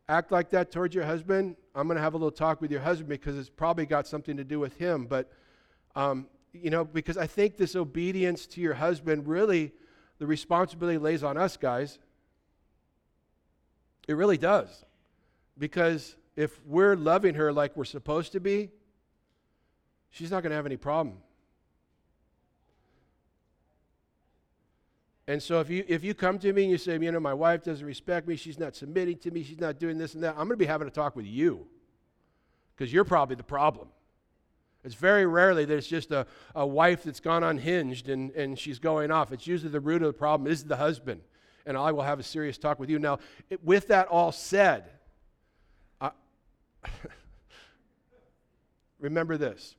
[0.08, 2.80] act like that towards your husband, I'm going to have a little talk with your
[2.80, 5.06] husband because it's probably got something to do with him.
[5.06, 5.30] But,
[5.94, 9.72] um, you know, because I think this obedience to your husband really,
[10.18, 11.98] the responsibility lays on us, guys.
[14.06, 14.84] It really does.
[15.58, 18.70] Because if we're loving her like we're supposed to be,
[20.10, 21.18] she's not going to have any problem.
[25.28, 27.34] And so if you if you come to me and you say, you know, my
[27.34, 30.30] wife doesn't respect me, she's not submitting to me, she's not doing this and that,
[30.30, 31.66] I'm going to be having a talk with you
[32.74, 33.88] because you're probably the problem.
[34.84, 38.80] It's very rarely that it's just a, a wife that's gone unhinged and, and she's
[38.80, 39.32] going off.
[39.32, 41.20] It's usually the root of the problem is the husband.
[41.64, 42.98] And I will have a serious talk with you.
[42.98, 44.84] Now, it, with that all said,
[46.00, 46.10] I,
[48.98, 49.76] remember this.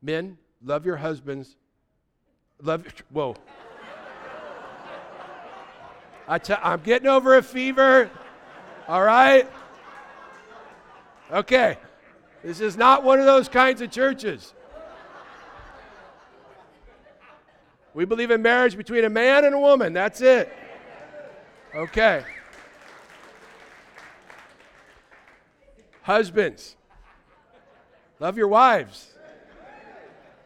[0.00, 1.56] Men, love your husbands.
[2.62, 3.34] Love, whoa.
[6.28, 8.10] I t- I'm getting over a fever.
[8.88, 9.50] All right?
[11.30, 11.78] Okay.
[12.42, 14.54] This is not one of those kinds of churches.
[17.94, 19.92] We believe in marriage between a man and a woman.
[19.92, 20.52] That's it.
[21.74, 22.24] Okay.
[26.02, 26.76] Husbands,
[28.20, 29.12] love your wives.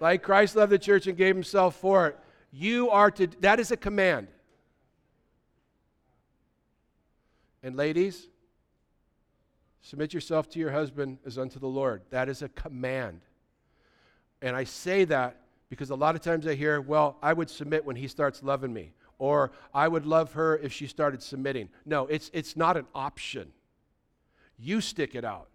[0.01, 2.19] Like Christ loved the church and gave himself for it.
[2.53, 4.29] You are to, that is a command.
[7.63, 8.29] And ladies,
[9.83, 12.03] submit yourself to your husband as unto the Lord.
[12.11, 13.21] That is a command.
[14.41, 15.37] And I say that
[15.69, 18.73] because a lot of times I hear, well, I would submit when he starts loving
[18.73, 21.69] me, or I would love her if she started submitting.
[21.85, 23.53] No, it's, it's not an option.
[24.59, 25.50] You stick it out.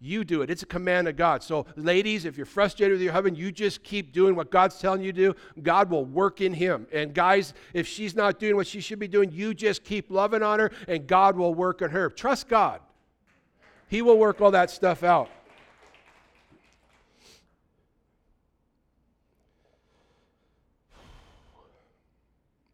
[0.00, 0.50] You do it.
[0.50, 1.42] It's a command of God.
[1.42, 5.02] So, ladies, if you're frustrated with your husband, you just keep doing what God's telling
[5.02, 5.34] you to do.
[5.60, 6.86] God will work in him.
[6.92, 10.42] And, guys, if she's not doing what she should be doing, you just keep loving
[10.42, 12.10] on her, and God will work on her.
[12.10, 12.80] Trust God,
[13.88, 15.30] He will work all that stuff out.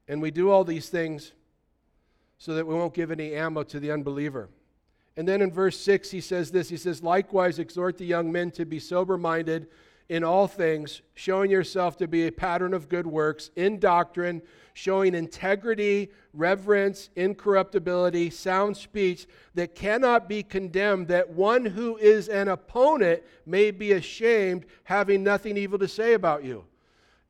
[0.07, 1.33] And we do all these things
[2.37, 4.51] so that we won't give any ammo to the unbeliever.
[5.17, 8.51] And then in verse 6, he says this He says, Likewise, exhort the young men
[8.53, 9.69] to be sober minded
[10.09, 14.43] in all things, showing yourself to be a pattern of good works, in doctrine,
[14.75, 22.49] showing integrity, reverence, incorruptibility, sound speech that cannot be condemned, that one who is an
[22.49, 26.65] opponent may be ashamed, having nothing evil to say about you.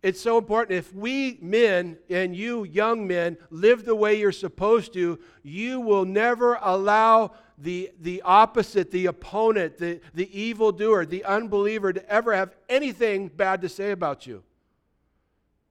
[0.05, 0.77] It's so important.
[0.77, 6.05] If we men and you young men live the way you're supposed to, you will
[6.05, 12.55] never allow the, the opposite, the opponent, the, the evildoer, the unbeliever to ever have
[12.69, 14.43] anything bad to say about you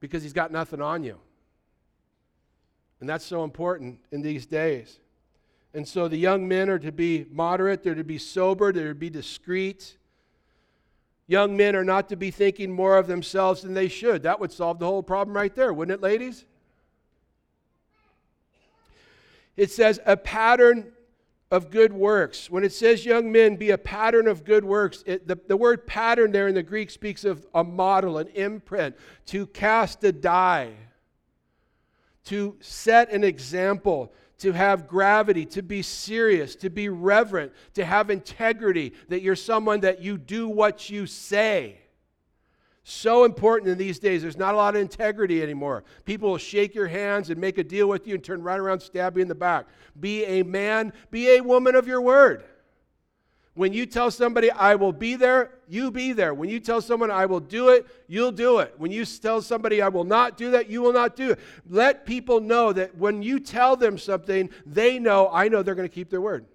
[0.00, 1.16] because he's got nothing on you.
[2.98, 4.98] And that's so important in these days.
[5.74, 8.94] And so the young men are to be moderate, they're to be sober, they're to
[8.96, 9.96] be discreet.
[11.26, 14.22] Young men are not to be thinking more of themselves than they should.
[14.22, 16.44] That would solve the whole problem right there, wouldn't it, ladies?
[19.56, 20.92] It says a pattern
[21.50, 22.50] of good works.
[22.50, 25.86] When it says young men, be a pattern of good works, it, the, the word
[25.86, 30.72] pattern there in the Greek speaks of a model, an imprint, to cast a die,
[32.24, 38.10] to set an example, to have gravity, to be serious, to be reverent, to have
[38.10, 41.78] integrity, that you're someone that you do what you say.
[42.86, 44.20] So important in these days.
[44.20, 45.84] There's not a lot of integrity anymore.
[46.04, 48.80] People will shake your hands and make a deal with you and turn right around,
[48.80, 49.66] stab you in the back.
[49.98, 52.44] Be a man, be a woman of your word.
[53.54, 56.34] When you tell somebody, I will be there, you be there.
[56.34, 58.74] When you tell someone, I will do it, you'll do it.
[58.78, 61.38] When you tell somebody, I will not do that, you will not do it.
[61.68, 65.88] Let people know that when you tell them something, they know, I know they're going
[65.88, 66.46] to keep their word.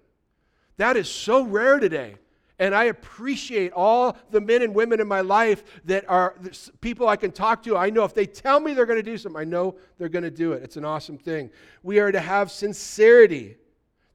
[0.76, 2.16] That is so rare today.
[2.58, 6.34] And I appreciate all the men and women in my life that are
[6.82, 7.78] people I can talk to.
[7.78, 10.24] I know if they tell me they're going to do something, I know they're going
[10.24, 10.62] to do it.
[10.62, 11.50] It's an awesome thing.
[11.82, 13.56] We are to have sincerity.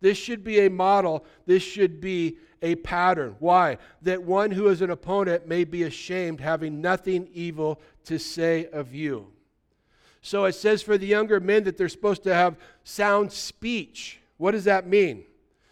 [0.02, 1.26] This should be a model.
[1.48, 3.36] This should be a pattern.
[3.40, 3.78] Why?
[4.02, 8.94] That one who is an opponent may be ashamed, having nothing evil to say of
[8.94, 9.28] you.
[10.22, 14.20] So it says for the younger men that they're supposed to have sound speech.
[14.38, 15.24] What does that mean?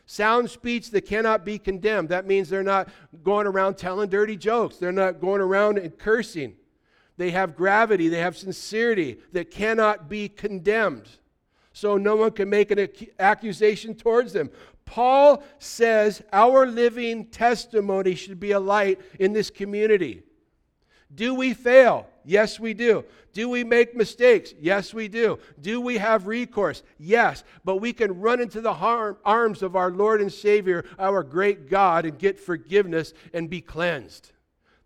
[0.05, 2.09] Sound speech that cannot be condemned.
[2.09, 2.89] That means they're not
[3.23, 6.53] going around telling dirty jokes, they're not going around and cursing.
[7.17, 11.09] They have gravity, they have sincerity that cannot be condemned.
[11.71, 12.87] So no one can make an
[13.19, 14.51] accusation towards them.
[14.85, 20.23] Paul says our living testimony should be a light in this community.
[21.13, 22.07] Do we fail?
[22.25, 23.05] Yes, we do.
[23.33, 24.53] Do we make mistakes?
[24.59, 25.39] Yes, we do.
[25.59, 26.83] Do we have recourse?
[26.97, 27.43] Yes.
[27.63, 32.05] But we can run into the arms of our Lord and Savior, our great God,
[32.05, 34.31] and get forgiveness and be cleansed.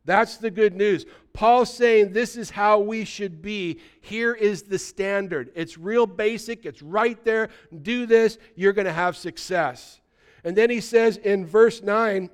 [0.07, 1.05] That's the good news.
[1.33, 3.81] Paul's saying this is how we should be.
[3.99, 5.51] Here is the standard.
[5.53, 7.49] It's real basic, it's right there.
[7.81, 9.99] Do this, you're going to have success.
[10.45, 12.29] And then he says in verse 9,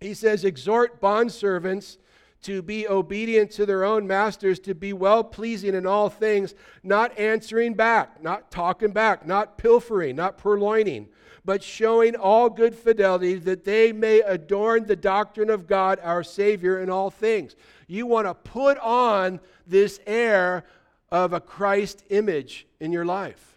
[0.00, 1.96] he says, Exhort bondservants
[2.42, 7.16] to be obedient to their own masters, to be well pleasing in all things, not
[7.16, 11.06] answering back, not talking back, not pilfering, not purloining,
[11.44, 16.80] but showing all good fidelity that they may adorn the doctrine of God our Savior
[16.80, 17.56] in all things.
[17.86, 20.64] You want to put on this air
[21.10, 23.50] of a Christ image in your life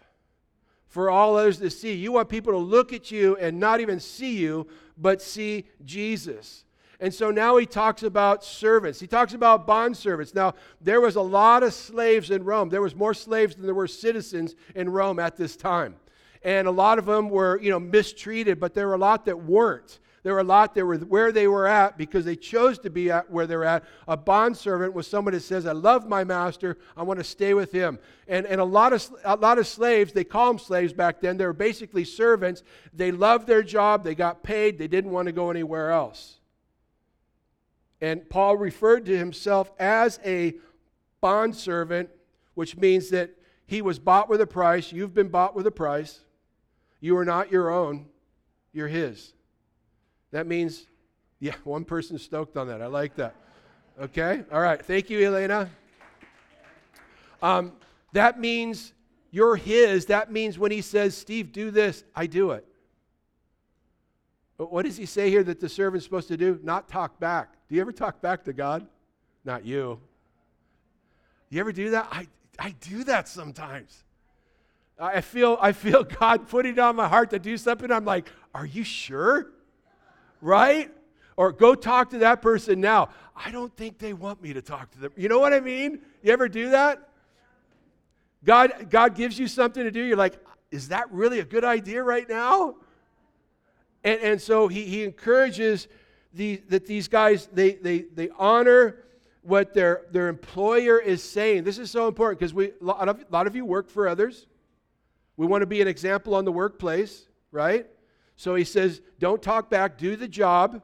[0.88, 1.92] for all others to see.
[1.92, 6.64] You want people to look at you and not even see you, but see Jesus.
[7.00, 9.00] And so now he talks about servants.
[9.00, 10.34] He talks about bond servants.
[10.34, 12.68] Now, there was a lot of slaves in Rome.
[12.68, 15.96] There was more slaves than there were citizens in Rome at this time.
[16.44, 19.42] And a lot of them were, you know, mistreated, but there were a lot that
[19.42, 19.98] weren't.
[20.24, 23.10] There were a lot that were where they were at because they chose to be
[23.10, 23.84] at where they're at.
[24.08, 27.52] A bond servant was someone that says, I love my master, I want to stay
[27.52, 27.98] with him.
[28.26, 31.36] And, and a, lot of, a lot of slaves, they call them slaves back then,
[31.36, 32.62] they were basically servants.
[32.94, 36.38] They loved their job, they got paid, they didn't want to go anywhere else.
[38.00, 40.54] And Paul referred to himself as a
[41.20, 42.08] bondservant,
[42.54, 43.30] which means that
[43.66, 44.90] he was bought with a price.
[44.90, 46.20] You've been bought with a price.
[47.00, 48.06] You are not your own,
[48.72, 49.32] you're his.
[50.30, 50.86] That means,
[51.40, 52.82] yeah, one person stoked on that.
[52.82, 53.34] I like that.
[54.00, 54.42] Okay?
[54.52, 54.84] All right.
[54.84, 55.70] Thank you, Elena.
[57.42, 57.72] Um,
[58.12, 58.92] that means
[59.30, 60.06] you're his.
[60.06, 62.66] That means when he says, Steve, do this, I do it.
[64.56, 66.60] But what does he say here that the servant's supposed to do?
[66.62, 67.54] Not talk back.
[67.68, 68.86] Do you ever talk back to God?
[69.44, 70.00] Not you.
[71.50, 72.08] You ever do that?
[72.10, 74.03] I, I do that sometimes.
[74.98, 77.90] I feel, I feel God putting it on my heart to do something.
[77.90, 79.50] I'm like, are you sure?
[80.40, 80.90] Right?
[81.36, 83.08] Or go talk to that person now.
[83.34, 85.12] I don't think they want me to talk to them.
[85.16, 86.00] You know what I mean?
[86.22, 87.08] You ever do that?
[88.44, 90.02] God, God gives you something to do.
[90.02, 90.38] You're like,
[90.70, 92.76] is that really a good idea right now?
[94.04, 95.88] And, and so he, he encourages
[96.34, 99.04] the, that these guys, they, they, they honor
[99.42, 101.64] what their, their employer is saying.
[101.64, 104.08] This is so important because we, a lot, of, a lot of you work for
[104.08, 104.46] others.
[105.36, 107.86] We want to be an example on the workplace, right?
[108.36, 110.82] So he says, don't talk back, do the job.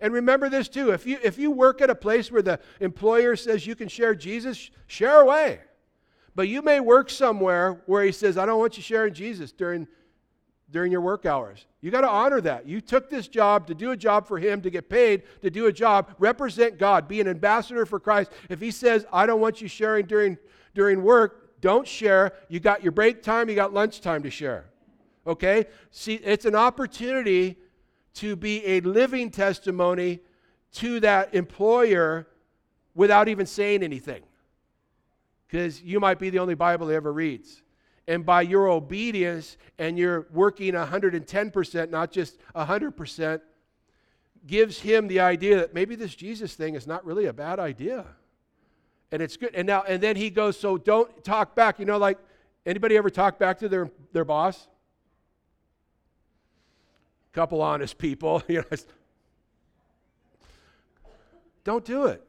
[0.00, 3.36] And remember this too if you, if you work at a place where the employer
[3.36, 5.60] says you can share Jesus, share away.
[6.34, 9.88] But you may work somewhere where he says, I don't want you sharing Jesus during,
[10.70, 11.66] during your work hours.
[11.80, 12.68] You got to honor that.
[12.68, 15.66] You took this job to do a job for him, to get paid to do
[15.66, 18.30] a job, represent God, be an ambassador for Christ.
[18.48, 20.38] If he says, I don't want you sharing during,
[20.74, 22.32] during work, don't share.
[22.48, 24.66] You got your break time, you got lunch time to share.
[25.26, 25.66] Okay?
[25.90, 27.56] See, it's an opportunity
[28.14, 30.20] to be a living testimony
[30.72, 32.26] to that employer
[32.94, 34.22] without even saying anything.
[35.46, 37.62] Because you might be the only Bible he ever reads.
[38.06, 43.40] And by your obedience and your working 110%, not just 100%,
[44.46, 48.06] gives him the idea that maybe this Jesus thing is not really a bad idea.
[49.10, 49.54] And it's good.
[49.54, 51.78] And now and then he goes, so don't talk back.
[51.78, 52.18] You know, like
[52.66, 54.68] anybody ever talk back to their, their boss?
[57.32, 58.42] A couple honest people.
[58.48, 58.76] You know,
[61.64, 62.24] don't do it.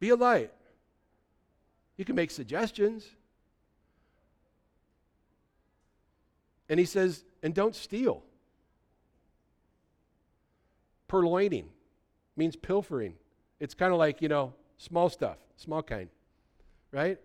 [0.00, 0.50] Be a light.
[1.96, 3.06] You can make suggestions.
[6.68, 8.24] And he says, and don't steal.
[11.08, 11.66] Purloining
[12.36, 13.14] means pilfering.
[13.60, 16.08] It's kind of like, you know, small stuff, small kind,
[16.92, 17.18] right?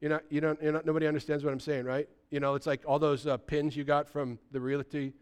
[0.00, 2.08] You're not, you don't, you're not, nobody understands what I'm saying, right?
[2.30, 5.12] You know, it's like all those uh, pins you got from the realty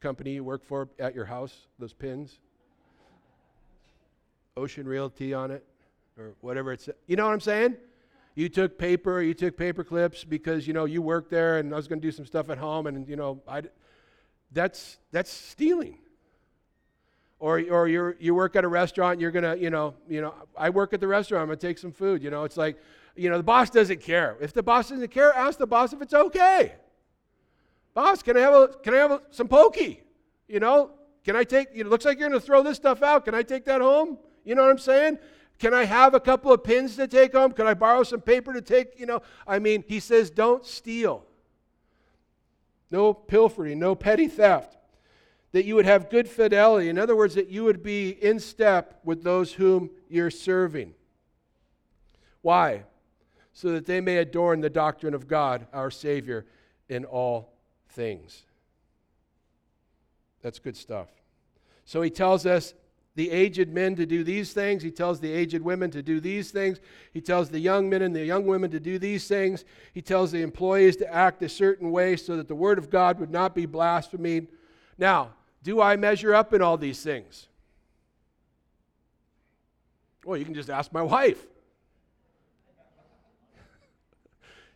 [0.00, 2.38] company you work for at your house, those pins.
[4.56, 5.64] Ocean Realty on it,
[6.16, 6.88] or whatever it's.
[7.08, 7.76] You know what I'm saying?
[8.36, 11.76] You took paper, you took paper clips because you know you worked there, and I
[11.76, 13.62] was going to do some stuff at home, and you know, I.
[14.52, 15.98] That's that's stealing.
[17.40, 20.70] Or, or you you work at a restaurant, you're gonna, you know, you know, I
[20.70, 22.22] work at the restaurant, I'm gonna take some food.
[22.22, 22.78] You know, it's like,
[23.16, 24.36] you know, the boss doesn't care.
[24.40, 26.74] If the boss doesn't care, ask the boss if it's okay.
[27.92, 30.02] Boss, can I have a, can I have a, some pokey?
[30.48, 30.90] You know,
[31.24, 33.24] can I take, it looks like you're going to throw this stuff out.
[33.24, 34.18] Can I take that home?
[34.44, 35.18] You know what I'm saying?
[35.58, 37.52] Can I have a couple of pins to take home?
[37.52, 39.22] Can I borrow some paper to take, you know?
[39.46, 41.24] I mean, he says, don't steal.
[42.90, 44.76] No pilfering, no petty theft.
[45.54, 46.90] That you would have good fidelity.
[46.90, 50.92] In other words, that you would be in step with those whom you're serving.
[52.42, 52.84] Why?
[53.54, 56.44] so that they may adorn the doctrine of God, our Savior,
[56.88, 57.54] in all
[57.88, 58.42] things.
[60.42, 61.08] That's good stuff.
[61.84, 62.74] So he tells us
[63.14, 64.82] the aged men to do these things.
[64.82, 66.80] He tells the aged women to do these things.
[67.12, 69.64] He tells the young men and the young women to do these things.
[69.92, 73.20] He tells the employees to act a certain way so that the word of God
[73.20, 74.48] would not be blasphemed.
[74.98, 75.30] Now,
[75.64, 77.48] do I measure up in all these things?
[80.24, 81.44] Well, you can just ask my wife.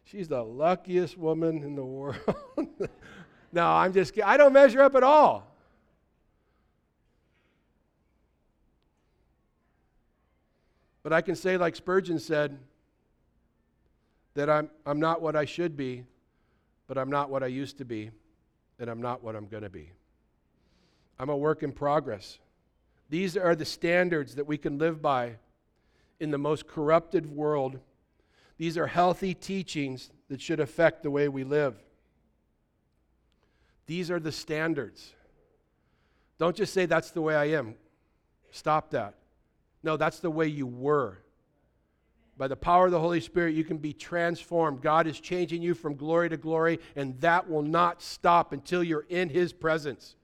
[0.05, 2.16] she's the luckiest woman in the world.
[3.53, 4.28] no, I'm just kidding.
[4.28, 5.47] I don't measure up at all.
[11.03, 12.59] But I can say, like Spurgeon said,
[14.34, 16.05] that I'm, I'm not what I should be,
[16.86, 18.11] but I'm not what I used to be,
[18.78, 19.91] and I'm not what I'm going to be.
[21.19, 22.39] I'm a work in progress.
[23.11, 25.37] These are the standards that we can live by
[26.21, 27.81] in the most corrupted world
[28.59, 31.77] these are healthy teachings that should affect the way we live.
[33.87, 35.12] These are the standards.
[36.39, 37.77] Don't just say, that's the way I am.
[38.51, 39.14] Stop that.
[39.83, 41.19] No, that's the way you were.
[42.37, 44.83] By the power of the Holy Spirit, you can be transformed.
[44.83, 49.07] God is changing you from glory to glory, and that will not stop until you're
[49.09, 50.16] in His presence.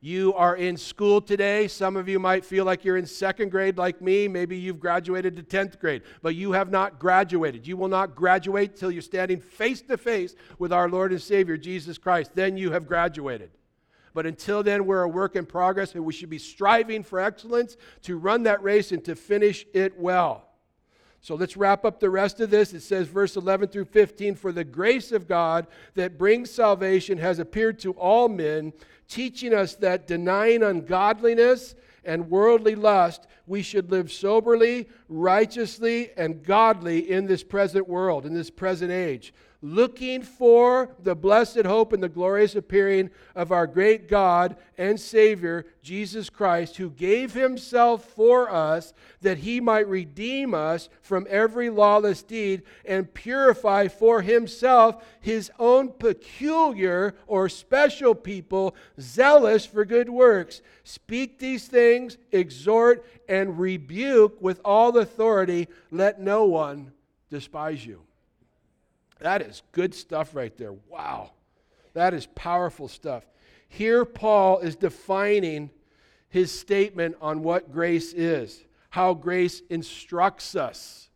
[0.00, 1.66] You are in school today.
[1.66, 4.28] Some of you might feel like you're in second grade, like me.
[4.28, 7.66] Maybe you've graduated to 10th grade, but you have not graduated.
[7.66, 11.56] You will not graduate till you're standing face to face with our Lord and Savior,
[11.56, 12.30] Jesus Christ.
[12.34, 13.50] Then you have graduated.
[14.14, 17.76] But until then, we're a work in progress, and we should be striving for excellence
[18.02, 20.47] to run that race and to finish it well.
[21.20, 22.72] So let's wrap up the rest of this.
[22.72, 27.38] It says, verse 11 through 15 For the grace of God that brings salvation has
[27.38, 28.72] appeared to all men
[29.08, 37.10] teaching us that denying ungodliness and worldly lust, we should live soberly, righteously, and godly
[37.10, 42.08] in this present world, in this present age, looking for the blessed hope and the
[42.08, 48.92] glorious appearing of our great God and Savior, Jesus Christ, who gave himself for us
[49.20, 55.88] that he might redeem us from every lawless deed and purify for himself his own
[55.88, 60.62] peculiar or special people, zealous for good works.
[60.84, 65.68] Speak these things, exhort, and rebuke with all authority.
[65.90, 66.92] Let no one
[67.28, 68.07] despise you.
[69.20, 70.72] That is good stuff right there.
[70.88, 71.32] Wow.
[71.94, 73.24] That is powerful stuff.
[73.68, 75.70] Here, Paul is defining
[76.28, 81.08] his statement on what grace is, how grace instructs us.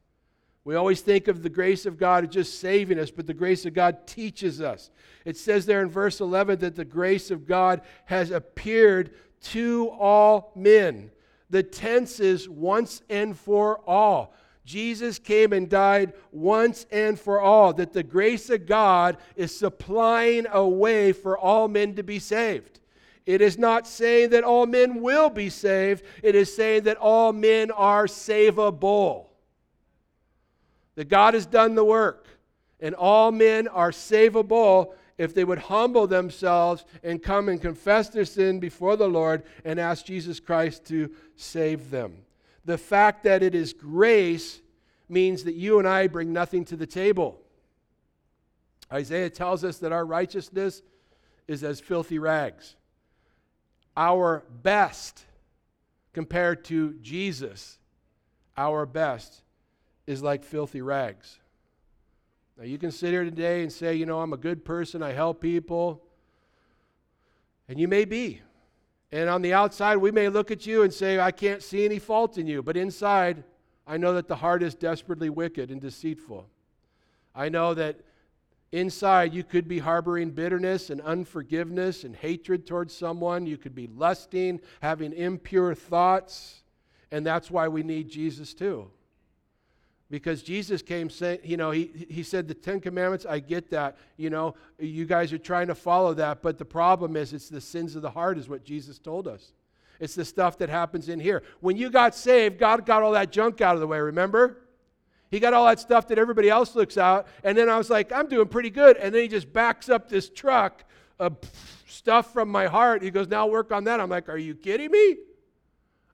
[0.65, 3.67] We always think of the grace of God as just saving us, but the grace
[3.67, 4.91] of God teaches us.
[5.25, 9.11] It says there in verse 11 that the grace of God has appeared
[9.43, 11.11] to all men.
[11.51, 14.35] The tense is once and for all.
[14.65, 20.47] Jesus came and died once and for all, that the grace of God is supplying
[20.51, 22.81] a way for all men to be saved.
[23.27, 27.33] It is not saying that all men will be saved, it is saying that all
[27.33, 29.27] men are savable.
[30.95, 32.27] That God has done the work,
[32.81, 38.25] and all men are savable if they would humble themselves and come and confess their
[38.25, 42.17] sin before the Lord and ask Jesus Christ to save them.
[42.65, 44.61] The fact that it is grace
[45.09, 47.41] means that you and I bring nothing to the table.
[48.93, 50.83] Isaiah tells us that our righteousness
[51.49, 52.77] is as filthy rags.
[53.97, 55.25] Our best
[56.13, 57.79] compared to Jesus,
[58.57, 59.43] our best
[60.07, 61.39] is like filthy rags.
[62.59, 65.13] Now, you can sit here today and say, you know, I'm a good person, I
[65.13, 66.03] help people.
[67.69, 68.43] And you may be.
[69.13, 71.99] And on the outside, we may look at you and say, I can't see any
[71.99, 72.63] fault in you.
[72.63, 73.45] But inside,
[73.87, 76.49] I know that the heart is desperately wicked and deceitful.
[77.35, 78.01] I know that
[78.73, 83.45] inside you could be harboring bitterness and unforgiveness and hatred towards someone.
[83.45, 86.63] You could be lusting, having impure thoughts.
[87.11, 88.91] And that's why we need Jesus too.
[90.13, 93.97] Because Jesus came saying, you know, he, he said the Ten Commandments, I get that.
[94.19, 97.63] You know, you guys are trying to follow that, but the problem is it's the
[97.63, 99.55] sins of the heart, is what Jesus told us.
[100.01, 101.43] It's the stuff that happens in here.
[101.61, 104.59] When you got saved, God got all that junk out of the way, remember?
[105.31, 107.27] He got all that stuff that everybody else looks out.
[107.43, 108.99] And then I was like, I'm doing pretty good.
[108.99, 110.85] And then he just backs up this truck
[111.19, 111.39] of
[111.87, 113.03] stuff from my heart.
[113.03, 113.99] He goes, Now work on that.
[113.99, 115.17] I'm like, Are you kidding me?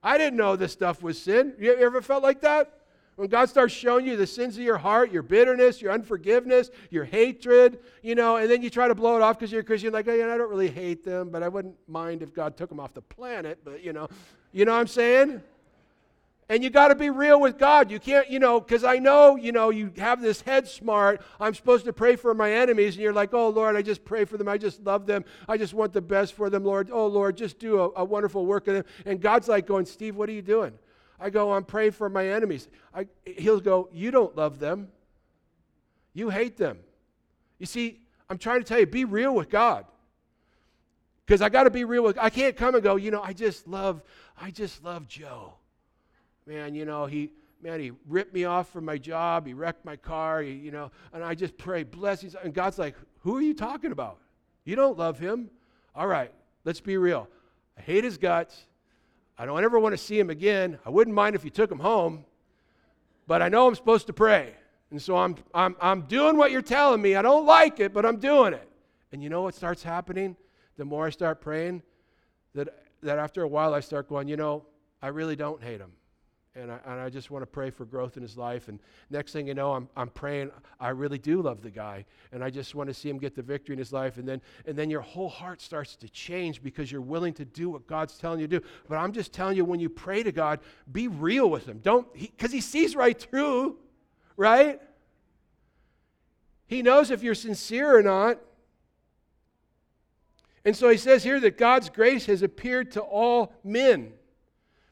[0.01, 1.55] I didn't know this stuff was sin.
[1.59, 2.78] You ever felt like that?
[3.19, 7.03] When God starts showing you the sins of your heart, your bitterness, your unforgiveness, your
[7.03, 9.91] hatred, you know, and then you try to blow it off because you're a Christian,
[9.91, 12.69] like, oh, yeah, I don't really hate them, but I wouldn't mind if God took
[12.69, 14.07] them off the planet, but, you know,
[14.53, 15.41] you know what I'm saying?
[16.47, 17.91] And you got to be real with God.
[17.91, 21.21] You can't, you know, because I know, you know, you have this head smart.
[21.41, 22.95] I'm supposed to pray for my enemies.
[22.95, 24.47] And you're like, oh, Lord, I just pray for them.
[24.47, 25.25] I just love them.
[25.49, 26.89] I just want the best for them, Lord.
[26.89, 28.85] Oh, Lord, just do a, a wonderful work in them.
[29.05, 30.71] And God's like going, Steve, what are you doing?
[31.19, 32.67] I go, I'm praying for my enemies.
[32.93, 34.89] I, he'll go, You don't love them.
[36.13, 36.79] You hate them.
[37.59, 37.99] You see,
[38.29, 39.85] I'm trying to tell you, be real with God.
[41.25, 43.33] Because I got to be real with I can't come and go, you know, I
[43.33, 44.01] just love,
[44.39, 45.53] I just love Joe.
[46.47, 49.95] Man, you know, he man, he ripped me off from my job, he wrecked my
[49.95, 52.35] car, he, you know, and I just pray blessings.
[52.41, 54.19] And God's like, Who are you talking about?
[54.63, 55.49] You don't love him.
[55.95, 56.31] All right,
[56.65, 57.27] let's be real.
[57.77, 58.65] I hate his guts.
[59.39, 60.77] I don't ever want to see him again.
[60.85, 62.25] I wouldn't mind if you took him home,
[63.25, 64.53] but I know I'm supposed to pray.
[64.91, 67.15] And so I'm, I'm, I'm doing what you're telling me.
[67.15, 68.69] I don't like it, but I'm doing it.
[69.13, 70.35] And you know what starts happening?
[70.75, 71.83] The more I start praying,
[72.53, 72.67] that,
[73.01, 74.65] that after a while I start going, you know,
[75.01, 75.93] I really don't hate him
[76.59, 78.67] and I, and I just want to pray for growth in his life.
[78.67, 78.79] And
[79.09, 82.49] next thing you know, I'm, I'm praying, I really do love the guy, and I
[82.49, 84.17] just want to see him get the victory in his life.
[84.17, 87.69] And then, and then your whole heart starts to change because you're willing to do
[87.69, 88.65] what God's telling you to do.
[88.87, 90.59] But I'm just telling you, when you pray to God,
[90.91, 91.79] be real with him.
[91.79, 93.77] Don't, because he, he sees right through,
[94.37, 94.81] right?
[96.67, 98.39] He knows if you're sincere or not.
[100.65, 104.13] And so he says here that God's grace has appeared to all men.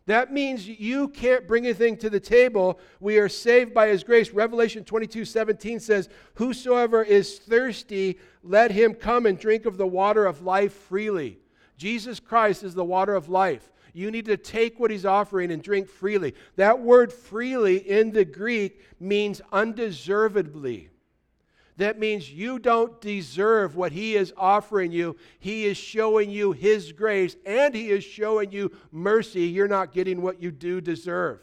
[0.08, 2.80] That means you can't bring anything to the table.
[3.02, 4.32] We are saved by his grace.
[4.32, 10.26] Revelation 22 17 says, Whosoever is thirsty, let him come and drink of the water
[10.26, 11.40] of life freely.
[11.78, 13.70] Jesus Christ is the water of life.
[13.94, 16.36] You need to take what he's offering and drink freely.
[16.56, 20.90] That word freely in the Greek means undeservedly.
[21.78, 25.16] That means you don't deserve what He is offering you.
[25.40, 29.44] He is showing you His grace and He is showing you mercy.
[29.44, 31.40] You're not getting what you do deserve.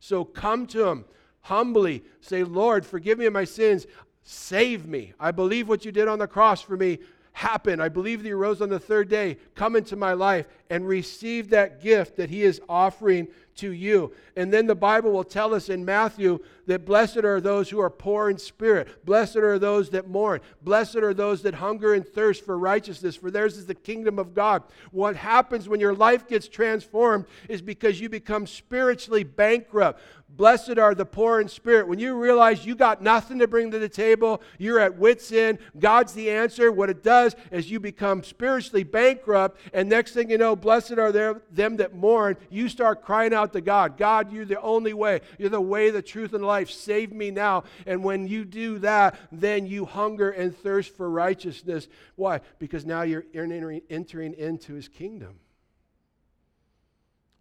[0.00, 1.04] So come to Him
[1.42, 2.02] humbly.
[2.20, 3.86] Say, Lord, forgive me of my sins.
[4.22, 5.12] Save me.
[5.20, 6.98] I believe what you did on the cross for me
[7.36, 7.82] happened.
[7.82, 9.36] I believe that you rose on the third day.
[9.54, 14.14] Come into my life and receive that gift that he is offering to you.
[14.36, 17.90] And then the Bible will tell us in Matthew that blessed are those who are
[17.90, 22.42] poor in spirit, blessed are those that mourn, blessed are those that hunger and thirst
[22.42, 24.62] for righteousness, for theirs is the kingdom of God.
[24.90, 30.00] What happens when your life gets transformed is because you become spiritually bankrupt.
[30.36, 31.88] Blessed are the poor in spirit.
[31.88, 35.58] When you realize you got nothing to bring to the table, you're at wits' end,
[35.78, 36.70] God's the answer.
[36.70, 41.10] What it does is you become spiritually bankrupt, and next thing you know, blessed are
[41.10, 42.36] there, them that mourn.
[42.50, 45.22] You start crying out to God God, you're the only way.
[45.38, 46.70] You're the way, the truth, and life.
[46.70, 47.64] Save me now.
[47.86, 51.88] And when you do that, then you hunger and thirst for righteousness.
[52.14, 52.40] Why?
[52.58, 55.40] Because now you're entering, entering into his kingdom,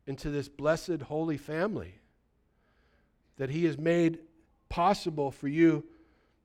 [0.07, 1.95] into this blessed, holy family
[3.37, 4.19] that He has made
[4.69, 5.83] possible for you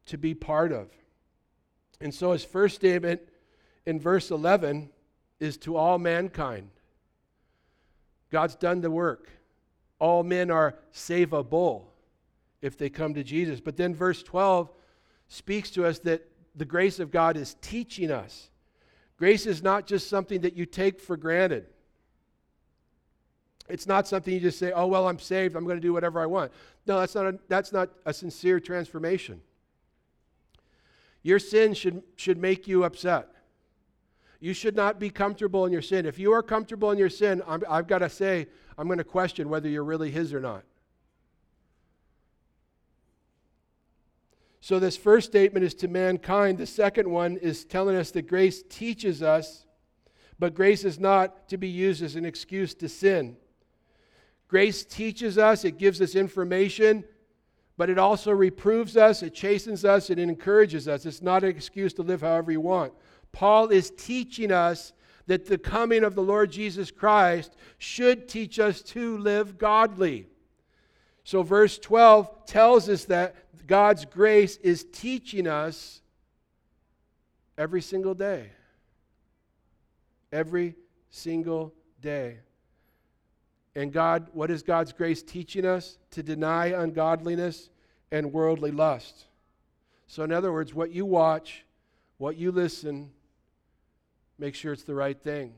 [0.07, 0.88] to be part of.
[2.01, 3.20] And so, His first statement
[3.86, 4.91] in verse 11
[5.38, 6.70] is to all mankind.
[8.30, 9.28] God's done the work.
[9.99, 11.84] All men are savable
[12.62, 13.61] if they come to Jesus.
[13.61, 14.70] But then verse 12
[15.28, 18.51] speaks to us that the grace of God is teaching us.
[19.16, 21.66] Grace is not just something that you take for granted.
[23.70, 25.56] It's not something you just say, oh, well, I'm saved.
[25.56, 26.52] I'm going to do whatever I want.
[26.86, 29.40] No, that's not a, that's not a sincere transformation.
[31.22, 33.28] Your sin should, should make you upset.
[34.40, 36.06] You should not be comfortable in your sin.
[36.06, 38.46] If you are comfortable in your sin, i I've got to say,
[38.78, 40.64] I'm going to question whether you're really His or not.
[44.62, 46.58] So, this first statement is to mankind.
[46.58, 49.66] The second one is telling us that grace teaches us,
[50.38, 53.36] but grace is not to be used as an excuse to sin.
[54.51, 57.05] Grace teaches us, it gives us information,
[57.76, 61.07] but it also reproves us, it chastens us, it encourages us.
[61.07, 62.92] It's not an excuse to live however you want.
[63.30, 64.92] Paul is teaching us
[65.28, 70.26] that the coming of the Lord Jesus Christ should teach us to live godly.
[71.22, 73.36] So, verse 12 tells us that
[73.68, 76.03] God's grace is teaching us
[77.57, 78.51] every single day.
[80.32, 80.74] Every
[81.09, 82.40] single day.
[83.74, 85.98] And God, what is God's grace teaching us?
[86.12, 87.70] To deny ungodliness
[88.10, 89.26] and worldly lust.
[90.06, 91.64] So, in other words, what you watch,
[92.18, 93.10] what you listen,
[94.38, 95.52] make sure it's the right thing.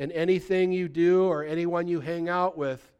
[0.00, 2.90] And anything you do or anyone you hang out with,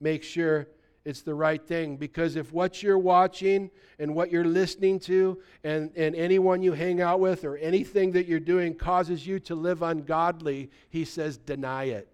[0.00, 0.68] make sure
[1.06, 1.96] it's the right thing.
[1.96, 7.00] Because if what you're watching and what you're listening to and, and anyone you hang
[7.00, 11.84] out with or anything that you're doing causes you to live ungodly, he says, deny
[11.84, 12.08] it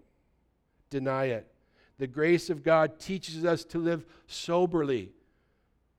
[0.90, 1.46] deny it.
[1.98, 5.10] The grace of God teaches us to live soberly.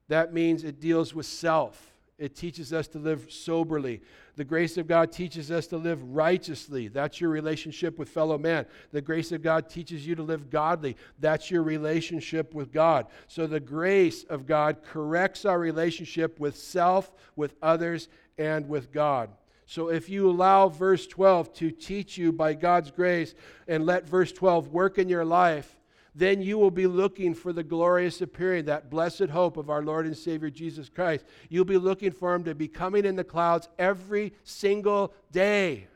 [0.07, 1.93] That means it deals with self.
[2.17, 4.01] It teaches us to live soberly.
[4.37, 6.87] The grace of God teaches us to live righteously.
[6.87, 8.65] That's your relationship with fellow man.
[8.91, 10.97] The grace of God teaches you to live godly.
[11.19, 13.07] That's your relationship with God.
[13.27, 19.29] So the grace of God corrects our relationship with self, with others, and with God.
[19.69, 23.35] So if you allow verse 12 to teach you by God's grace
[23.67, 25.77] and let verse 12 work in your life,
[26.15, 30.05] then you will be looking for the glorious appearing, that blessed hope of our Lord
[30.05, 31.25] and Savior Jesus Christ.
[31.49, 35.87] You'll be looking for him to be coming in the clouds every single day.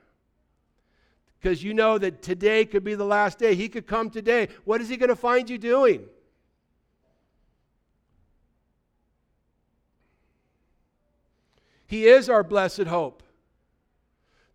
[1.39, 3.55] Because you know that today could be the last day.
[3.55, 4.49] He could come today.
[4.65, 6.03] What is he going to find you doing?
[11.87, 13.23] He is our blessed hope.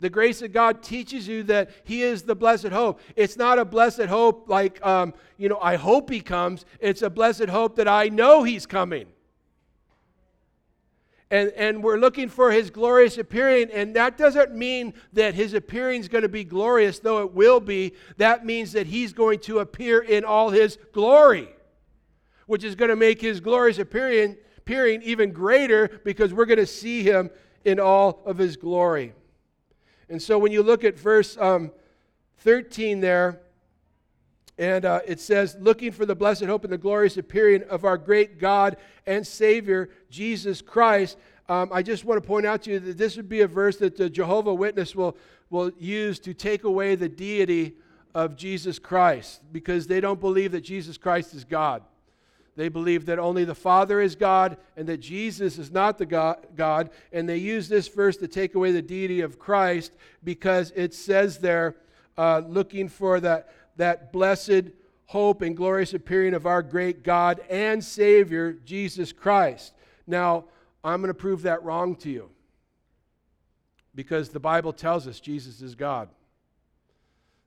[0.00, 3.00] The grace of God teaches you that He is the blessed hope.
[3.16, 6.66] It's not a blessed hope like, um, you know, I hope He comes.
[6.80, 9.06] It's a blessed hope that I know He's coming.
[11.30, 16.02] And, and we're looking for His glorious appearing, and that doesn't mean that His appearing
[16.02, 17.94] is going to be glorious, though it will be.
[18.18, 21.48] That means that He's going to appear in all His glory,
[22.46, 26.66] which is going to make His glorious appearing, appearing even greater because we're going to
[26.66, 27.30] see Him
[27.64, 29.14] in all of His glory.
[30.08, 31.72] And so when you look at verse um,
[32.38, 33.40] 13 there,
[34.58, 37.98] and uh, it says, looking for the blessed hope and the glorious appearing of our
[37.98, 38.76] great God
[39.06, 41.18] and Savior, Jesus Christ.
[41.48, 43.76] Um, I just want to point out to you that this would be a verse
[43.78, 45.16] that the Jehovah Witness will,
[45.50, 47.74] will use to take away the deity
[48.14, 51.82] of Jesus Christ because they don't believe that Jesus Christ is God.
[52.56, 56.06] They believe that only the Father is God and that Jesus is not the
[56.56, 56.90] God.
[57.12, 59.92] And they use this verse to take away the deity of Christ
[60.24, 61.76] because it says there,
[62.16, 64.70] uh, looking for that, that blessed
[65.04, 69.74] hope and glorious appearing of our great God and Savior, Jesus Christ.
[70.06, 70.46] Now,
[70.82, 72.30] I'm going to prove that wrong to you.
[73.94, 76.08] Because the Bible tells us Jesus is God.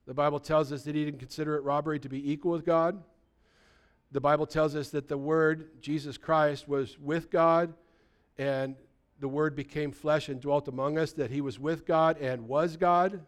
[0.06, 3.02] The Bible tells us that he didn't consider it robbery to be equal with God.
[4.12, 7.74] The Bible tells us that the Word, Jesus Christ, was with God,
[8.38, 8.76] and
[9.20, 12.76] the Word became flesh and dwelt among us, that he was with God and was
[12.76, 13.22] God.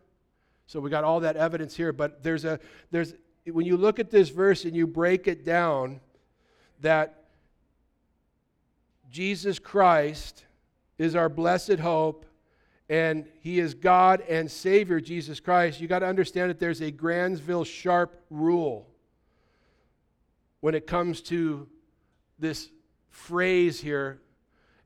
[0.66, 2.60] So we got all that evidence here, but there's a
[2.90, 3.14] there's
[3.46, 6.00] when you look at this verse and you break it down,
[6.80, 7.26] that
[9.10, 10.46] Jesus Christ
[10.98, 12.26] is our blessed hope
[12.90, 16.92] and he is God and Savior, Jesus Christ, you got to understand that there's a
[16.92, 18.91] Granville Sharp rule
[20.62, 21.68] when it comes to
[22.40, 22.70] this
[23.10, 24.22] phrase here.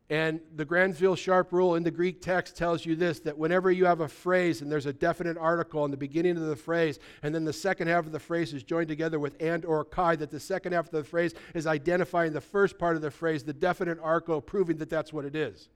[0.08, 3.86] And the Granville Sharp rule in the Greek text tells you this that whenever you
[3.86, 7.34] have a phrase and there's a definite article in the beginning of the phrase, and
[7.34, 10.30] then the second half of the phrase is joined together with and or kai, that
[10.30, 13.54] the second half of the phrase is identifying the first part of the phrase, the
[13.54, 15.70] definite article, proving that that's what it is.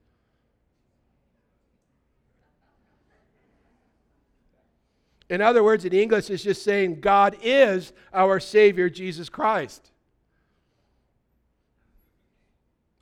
[5.30, 9.92] In other words, in English, it's just saying God is our Savior, Jesus Christ.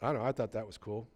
[0.01, 1.07] I don't know, I thought that was cool.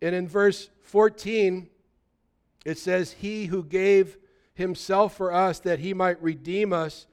[0.00, 1.68] And in verse 14,
[2.64, 4.16] it says, He who gave
[4.54, 7.06] himself for us that he might redeem us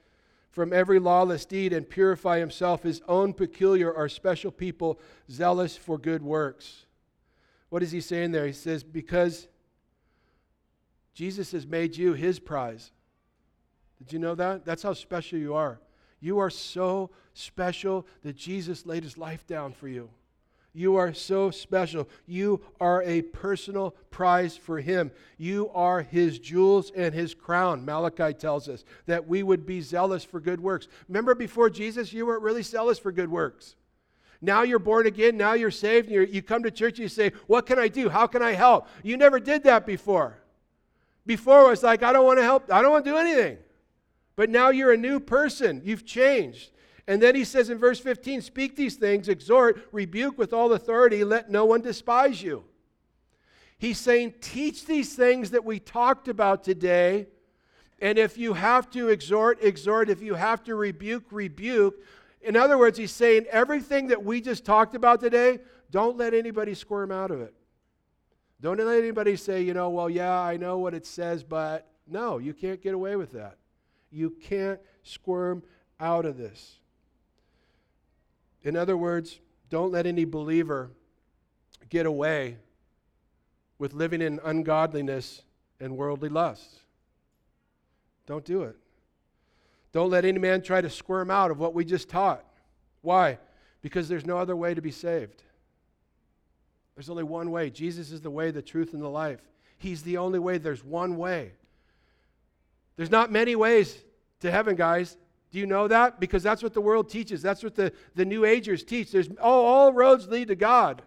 [0.51, 5.97] from every lawless deed and purify himself his own peculiar or special people, zealous for
[5.97, 6.85] good works.
[7.75, 8.47] What is he saying there?
[8.47, 9.49] He says, Because
[11.13, 12.93] Jesus has made you his prize.
[13.97, 14.63] Did you know that?
[14.63, 15.81] That's how special you are.
[16.21, 20.09] You are so special that Jesus laid his life down for you.
[20.71, 22.07] You are so special.
[22.25, 25.11] You are a personal prize for him.
[25.37, 27.83] You are his jewels and his crown.
[27.83, 30.87] Malachi tells us that we would be zealous for good works.
[31.09, 33.75] Remember before Jesus, you weren't really zealous for good works.
[34.45, 35.35] Now you're born again.
[35.37, 36.09] Now you're saved.
[36.09, 36.99] You're, you come to church.
[36.99, 38.09] You say, What can I do?
[38.09, 38.87] How can I help?
[39.03, 40.37] You never did that before.
[41.25, 42.71] Before it was like, I don't want to help.
[42.71, 43.57] I don't want to do anything.
[44.35, 45.81] But now you're a new person.
[45.83, 46.71] You've changed.
[47.07, 51.23] And then he says in verse 15, Speak these things, exhort, rebuke with all authority,
[51.23, 52.63] let no one despise you.
[53.77, 57.27] He's saying, Teach these things that we talked about today.
[57.99, 60.09] And if you have to exhort, exhort.
[60.09, 61.95] If you have to rebuke, rebuke.
[62.45, 66.75] In other words, he's saying everything that we just talked about today, don't let anybody
[66.75, 67.55] squirm out of it.
[68.61, 72.37] Don't let anybody say, you know, well, yeah, I know what it says, but no,
[72.37, 73.57] you can't get away with that.
[74.11, 75.63] You can't squirm
[75.99, 76.77] out of this.
[78.63, 79.39] In other words,
[79.71, 80.91] don't let any believer
[81.89, 82.57] get away
[83.79, 85.41] with living in ungodliness
[85.79, 86.79] and worldly lusts.
[88.27, 88.77] Don't do it.
[89.95, 92.43] Don't let any man try to squirm out of what we just taught.
[93.01, 93.37] Why?
[93.81, 95.41] Because there's no other way to be saved.
[96.95, 97.69] There's only one way.
[97.69, 99.39] Jesus is the way, the truth, and the life.
[99.77, 100.57] He's the only way.
[100.57, 101.53] There's one way.
[102.97, 103.97] There's not many ways
[104.41, 105.15] to heaven, guys.
[105.53, 106.19] Do you know that?
[106.19, 107.41] Because that's what the world teaches.
[107.41, 109.13] That's what the, the New Agers teach.
[109.13, 111.03] There's oh, all roads lead to God.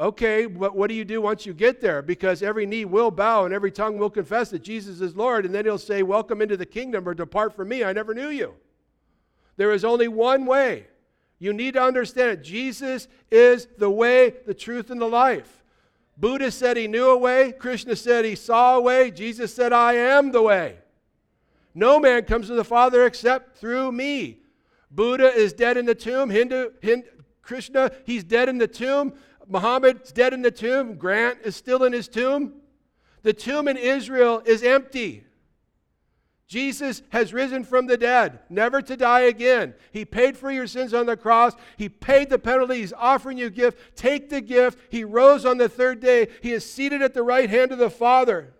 [0.00, 2.00] Okay, but what do you do once you get there?
[2.00, 5.54] Because every knee will bow and every tongue will confess that Jesus is Lord, and
[5.54, 8.54] then he'll say, Welcome into the kingdom, or depart from me, I never knew you.
[9.58, 10.86] There is only one way.
[11.38, 12.42] You need to understand it.
[12.42, 15.62] Jesus is the way, the truth, and the life.
[16.16, 19.94] Buddha said he knew a way, Krishna said he saw a way, Jesus said, I
[19.94, 20.78] am the way.
[21.74, 24.38] No man comes to the Father except through me.
[24.90, 26.30] Buddha is dead in the tomb.
[26.30, 27.06] Hindu, Hindu
[27.42, 29.12] Krishna, he's dead in the tomb.
[29.50, 30.94] Muhammad's dead in the tomb.
[30.94, 32.54] Grant is still in his tomb.
[33.22, 35.24] The tomb in Israel is empty.
[36.46, 39.74] Jesus has risen from the dead, never to die again.
[39.92, 41.54] He paid for your sins on the cross.
[41.76, 42.76] He paid the penalty.
[42.76, 43.96] He's offering you a gift.
[43.96, 44.78] Take the gift.
[44.88, 46.28] He rose on the third day.
[46.42, 48.52] He is seated at the right hand of the Father.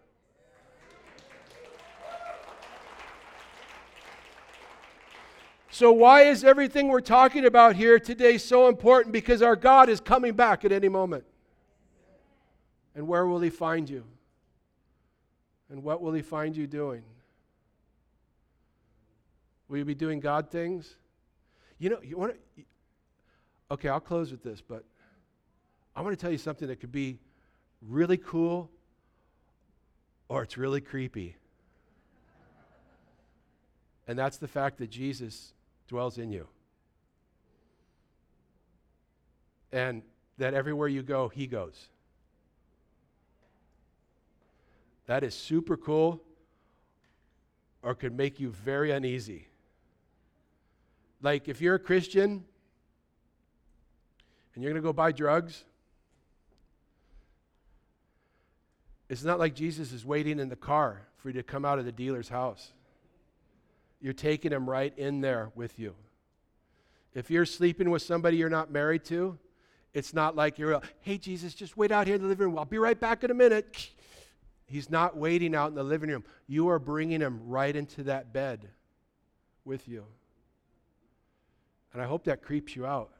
[5.73, 9.13] So, why is everything we're talking about here today so important?
[9.13, 11.25] Because our God is coming back at any moment.
[12.97, 14.05] And where will He find you?
[15.71, 17.03] And what will He find you doing?
[19.69, 20.97] Will you be doing God things?
[21.79, 22.63] You know, you want to.
[23.71, 24.85] Okay, I'll close with this, but
[25.95, 27.21] I want to tell you something that could be
[27.81, 28.69] really cool
[30.29, 31.37] or it's really creepy.
[34.09, 35.53] And that's the fact that Jesus
[35.91, 36.47] dwells in you.
[39.73, 40.03] And
[40.39, 41.89] that everywhere you go, He goes.
[45.07, 46.23] That is super cool
[47.83, 49.49] or could make you very uneasy.
[51.21, 52.45] Like if you're a Christian
[54.55, 55.65] and you're going to go buy drugs,
[59.09, 61.85] it's not like Jesus is waiting in the car for you to come out of
[61.85, 62.73] the dealer's house.
[64.01, 65.95] You're taking him right in there with you.
[67.15, 69.39] If you're sleeping with somebody you're not married to,
[69.93, 72.59] it's not like you're, hey, Jesus, just wait out here in the living room.
[72.59, 73.91] I'll be right back in a minute.
[74.67, 76.25] He's not waiting out in the living room.
[76.47, 78.69] You are bringing him right into that bed
[79.65, 80.05] with you.
[81.93, 83.11] And I hope that creeps you out.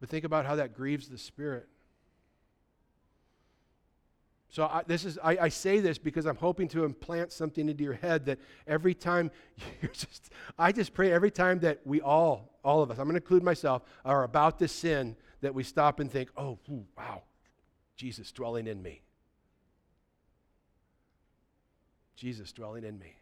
[0.00, 1.68] But think about how that grieves the Spirit.
[4.50, 7.84] So I, this is I, I, say this because I'm hoping to implant something into
[7.84, 9.30] your head that every time
[9.82, 13.14] you're just I just pray every time that we all all of us I'm going
[13.14, 17.22] to include myself are about to sin that we stop and think oh ooh, wow
[17.96, 19.02] Jesus dwelling in me.
[22.16, 23.16] Jesus dwelling in me.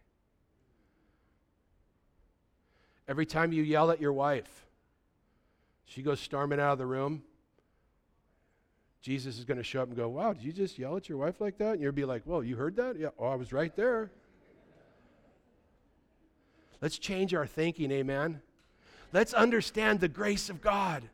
[3.09, 4.67] Every time you yell at your wife
[5.87, 7.23] she goes storming out of the room
[9.03, 11.19] Jesus is going to show up and go, Wow, did you just yell at your
[11.19, 11.75] wife like that?
[11.75, 12.99] And you'll be like, Well, you heard that?
[12.99, 14.11] Yeah, oh, I was right there.
[16.81, 18.43] Let's change our thinking, amen.
[19.13, 21.05] Let's understand the grace of God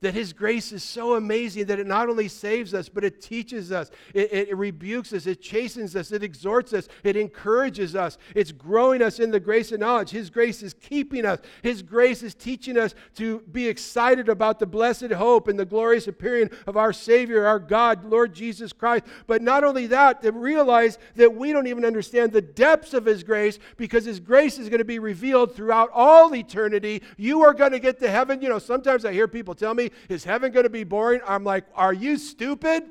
[0.00, 3.72] that His grace is so amazing that it not only saves us, but it teaches
[3.72, 8.52] us, it, it, rebukes us, it chastens us, it exhorts us, it encourages us, it's
[8.52, 10.10] growing us in the grace and knowledge.
[10.10, 14.66] His grace is keeping us, His grace is teaching us to be excited about the
[14.66, 19.04] blessed hope and the glorious appearing of our Savior, our God, Lord Jesus Christ.
[19.26, 23.24] But not only that, to realize that we don't even understand the depths of His
[23.24, 27.02] grace because His grace is going to be revealed throughout all eternity.
[27.16, 28.40] You are going to get to heaven.
[28.40, 31.20] You know, sometimes I hear people tell me, is heaven going to be boring?
[31.26, 32.84] I'm like, Are you stupid?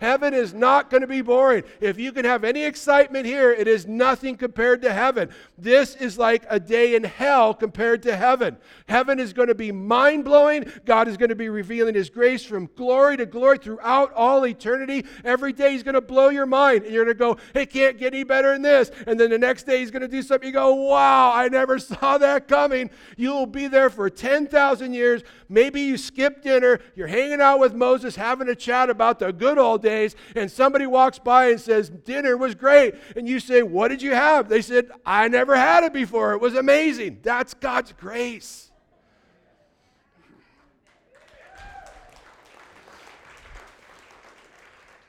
[0.00, 1.64] Heaven is not going to be boring.
[1.80, 5.30] If you can have any excitement here, it is nothing compared to heaven.
[5.58, 8.56] This is like a day in hell compared to heaven.
[8.88, 10.70] Heaven is going to be mind blowing.
[10.84, 15.04] God is going to be revealing His grace from glory to glory throughout all eternity.
[15.24, 17.98] Every day He's going to blow your mind, and you're going to go, It can't
[17.98, 18.90] get any better than this.
[19.06, 20.46] And then the next day He's going to do something.
[20.46, 22.90] You go, Wow, I never saw that coming.
[23.16, 25.22] You'll be there for 10,000 years.
[25.48, 26.80] Maybe you skip dinner.
[26.94, 29.93] You're hanging out with Moses, having a chat about the good old days,
[30.34, 32.94] and somebody walks by and says, Dinner was great.
[33.16, 34.48] And you say, What did you have?
[34.48, 36.32] They said, I never had it before.
[36.32, 37.20] It was amazing.
[37.22, 38.70] That's God's grace.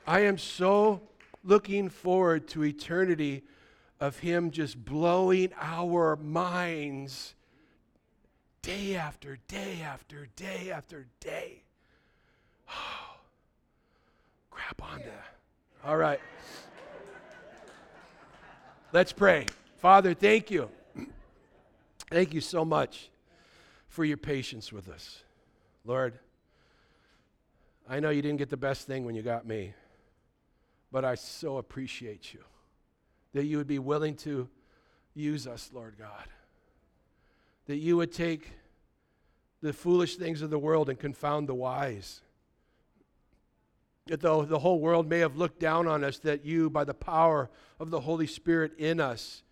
[0.06, 1.00] I am so
[1.42, 3.42] looking forward to eternity
[3.98, 7.34] of Him just blowing our minds
[8.62, 11.62] day after day after day after day.
[14.56, 15.10] grab onto.
[15.84, 16.20] All right.
[18.92, 19.46] Let's pray.
[19.76, 20.70] Father, thank you.
[22.10, 23.10] Thank you so much
[23.88, 25.22] for your patience with us.
[25.84, 26.18] Lord,
[27.88, 29.74] I know you didn't get the best thing when you got me,
[30.90, 32.40] but I so appreciate you
[33.34, 34.48] that you would be willing to
[35.14, 36.26] use us, Lord God.
[37.66, 38.52] That you would take
[39.60, 42.22] the foolish things of the world and confound the wise
[44.06, 46.94] that though the whole world may have looked down on us, that you, by the
[46.94, 47.50] power
[47.80, 49.42] of the Holy Spirit in us,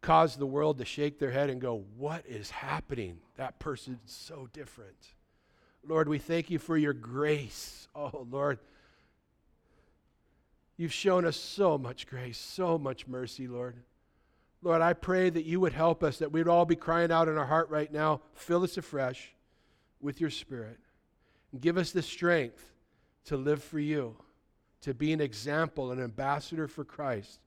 [0.00, 3.18] caused the world to shake their head and go, What is happening?
[3.36, 5.14] That person's so different.
[5.86, 7.88] Lord, we thank you for your grace.
[7.94, 8.58] Oh, Lord,
[10.76, 13.76] you've shown us so much grace, so much mercy, Lord.
[14.62, 17.38] Lord, I pray that you would help us, that we'd all be crying out in
[17.38, 19.32] our heart right now, fill us afresh
[20.00, 20.78] with your spirit.
[21.52, 22.70] And give us the strength
[23.26, 24.16] to live for you,
[24.82, 27.40] to be an example, an ambassador for Christ.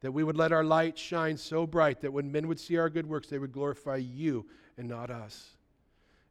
[0.00, 2.88] That we would let our light shine so bright that when men would see our
[2.88, 4.46] good works, they would glorify you
[4.78, 5.50] and not us.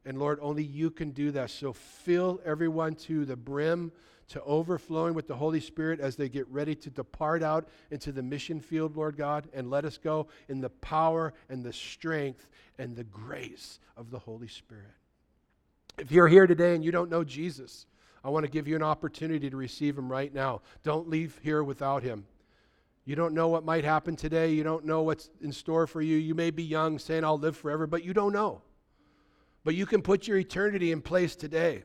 [0.04, 1.50] And Lord, only you can do that.
[1.50, 3.92] So fill everyone to the brim,
[4.28, 8.22] to overflowing with the Holy Spirit as they get ready to depart out into the
[8.22, 12.96] mission field, Lord God, and let us go in the power and the strength and
[12.96, 14.94] the grace of the Holy Spirit.
[15.98, 17.86] If you're here today and you don't know Jesus,
[18.22, 20.62] I want to give you an opportunity to receive Him right now.
[20.82, 22.26] Don't leave here without Him.
[23.04, 24.52] You don't know what might happen today.
[24.52, 26.16] You don't know what's in store for you.
[26.16, 28.62] You may be young, saying, I'll live forever, but you don't know.
[29.64, 31.84] But you can put your eternity in place today.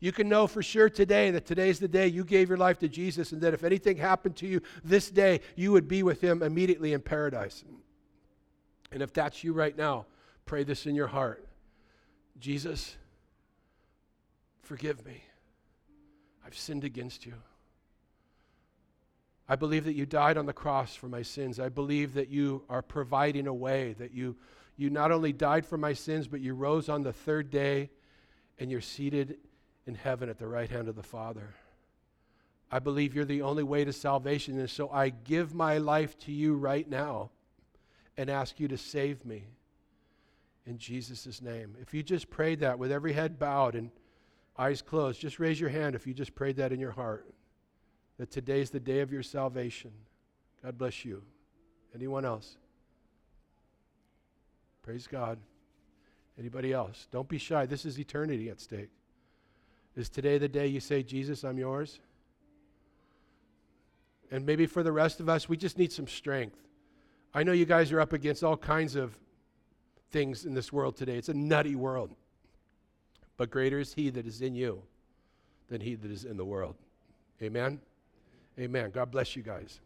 [0.00, 2.88] You can know for sure today that today's the day you gave your life to
[2.88, 6.42] Jesus, and that if anything happened to you this day, you would be with Him
[6.42, 7.64] immediately in paradise.
[8.92, 10.04] And if that's you right now,
[10.44, 11.48] pray this in your heart
[12.38, 12.96] Jesus,
[14.60, 15.22] forgive me.
[16.44, 17.34] I've sinned against you.
[19.48, 21.60] I believe that you died on the cross for my sins.
[21.60, 24.36] I believe that you are providing a way, that you,
[24.76, 27.90] you not only died for my sins, but you rose on the third day
[28.58, 29.36] and you're seated
[29.86, 31.54] in heaven at the right hand of the Father.
[32.70, 36.32] I believe you're the only way to salvation, and so I give my life to
[36.32, 37.30] you right now
[38.16, 39.44] and ask you to save me
[40.66, 41.76] in Jesus' name.
[41.80, 43.90] If you just prayed that with every head bowed and
[44.56, 47.26] eyes closed, just raise your hand if you just prayed that in your heart.
[48.18, 49.90] That today's the day of your salvation.
[50.62, 51.22] God bless you.
[51.94, 52.56] Anyone else?
[54.82, 55.38] Praise God.
[56.38, 57.08] Anybody else?
[57.10, 57.66] Don't be shy.
[57.66, 58.90] This is eternity at stake.
[59.96, 62.00] Is today the day you say, Jesus, I'm yours?
[64.30, 66.58] And maybe for the rest of us, we just need some strength.
[67.32, 69.16] I know you guys are up against all kinds of
[70.10, 71.16] things in this world today.
[71.16, 72.14] It's a nutty world.
[73.36, 74.82] But greater is He that is in you
[75.68, 76.76] than He that is in the world.
[77.42, 77.80] Amen?
[78.58, 78.90] Amen.
[78.90, 79.80] God bless you guys.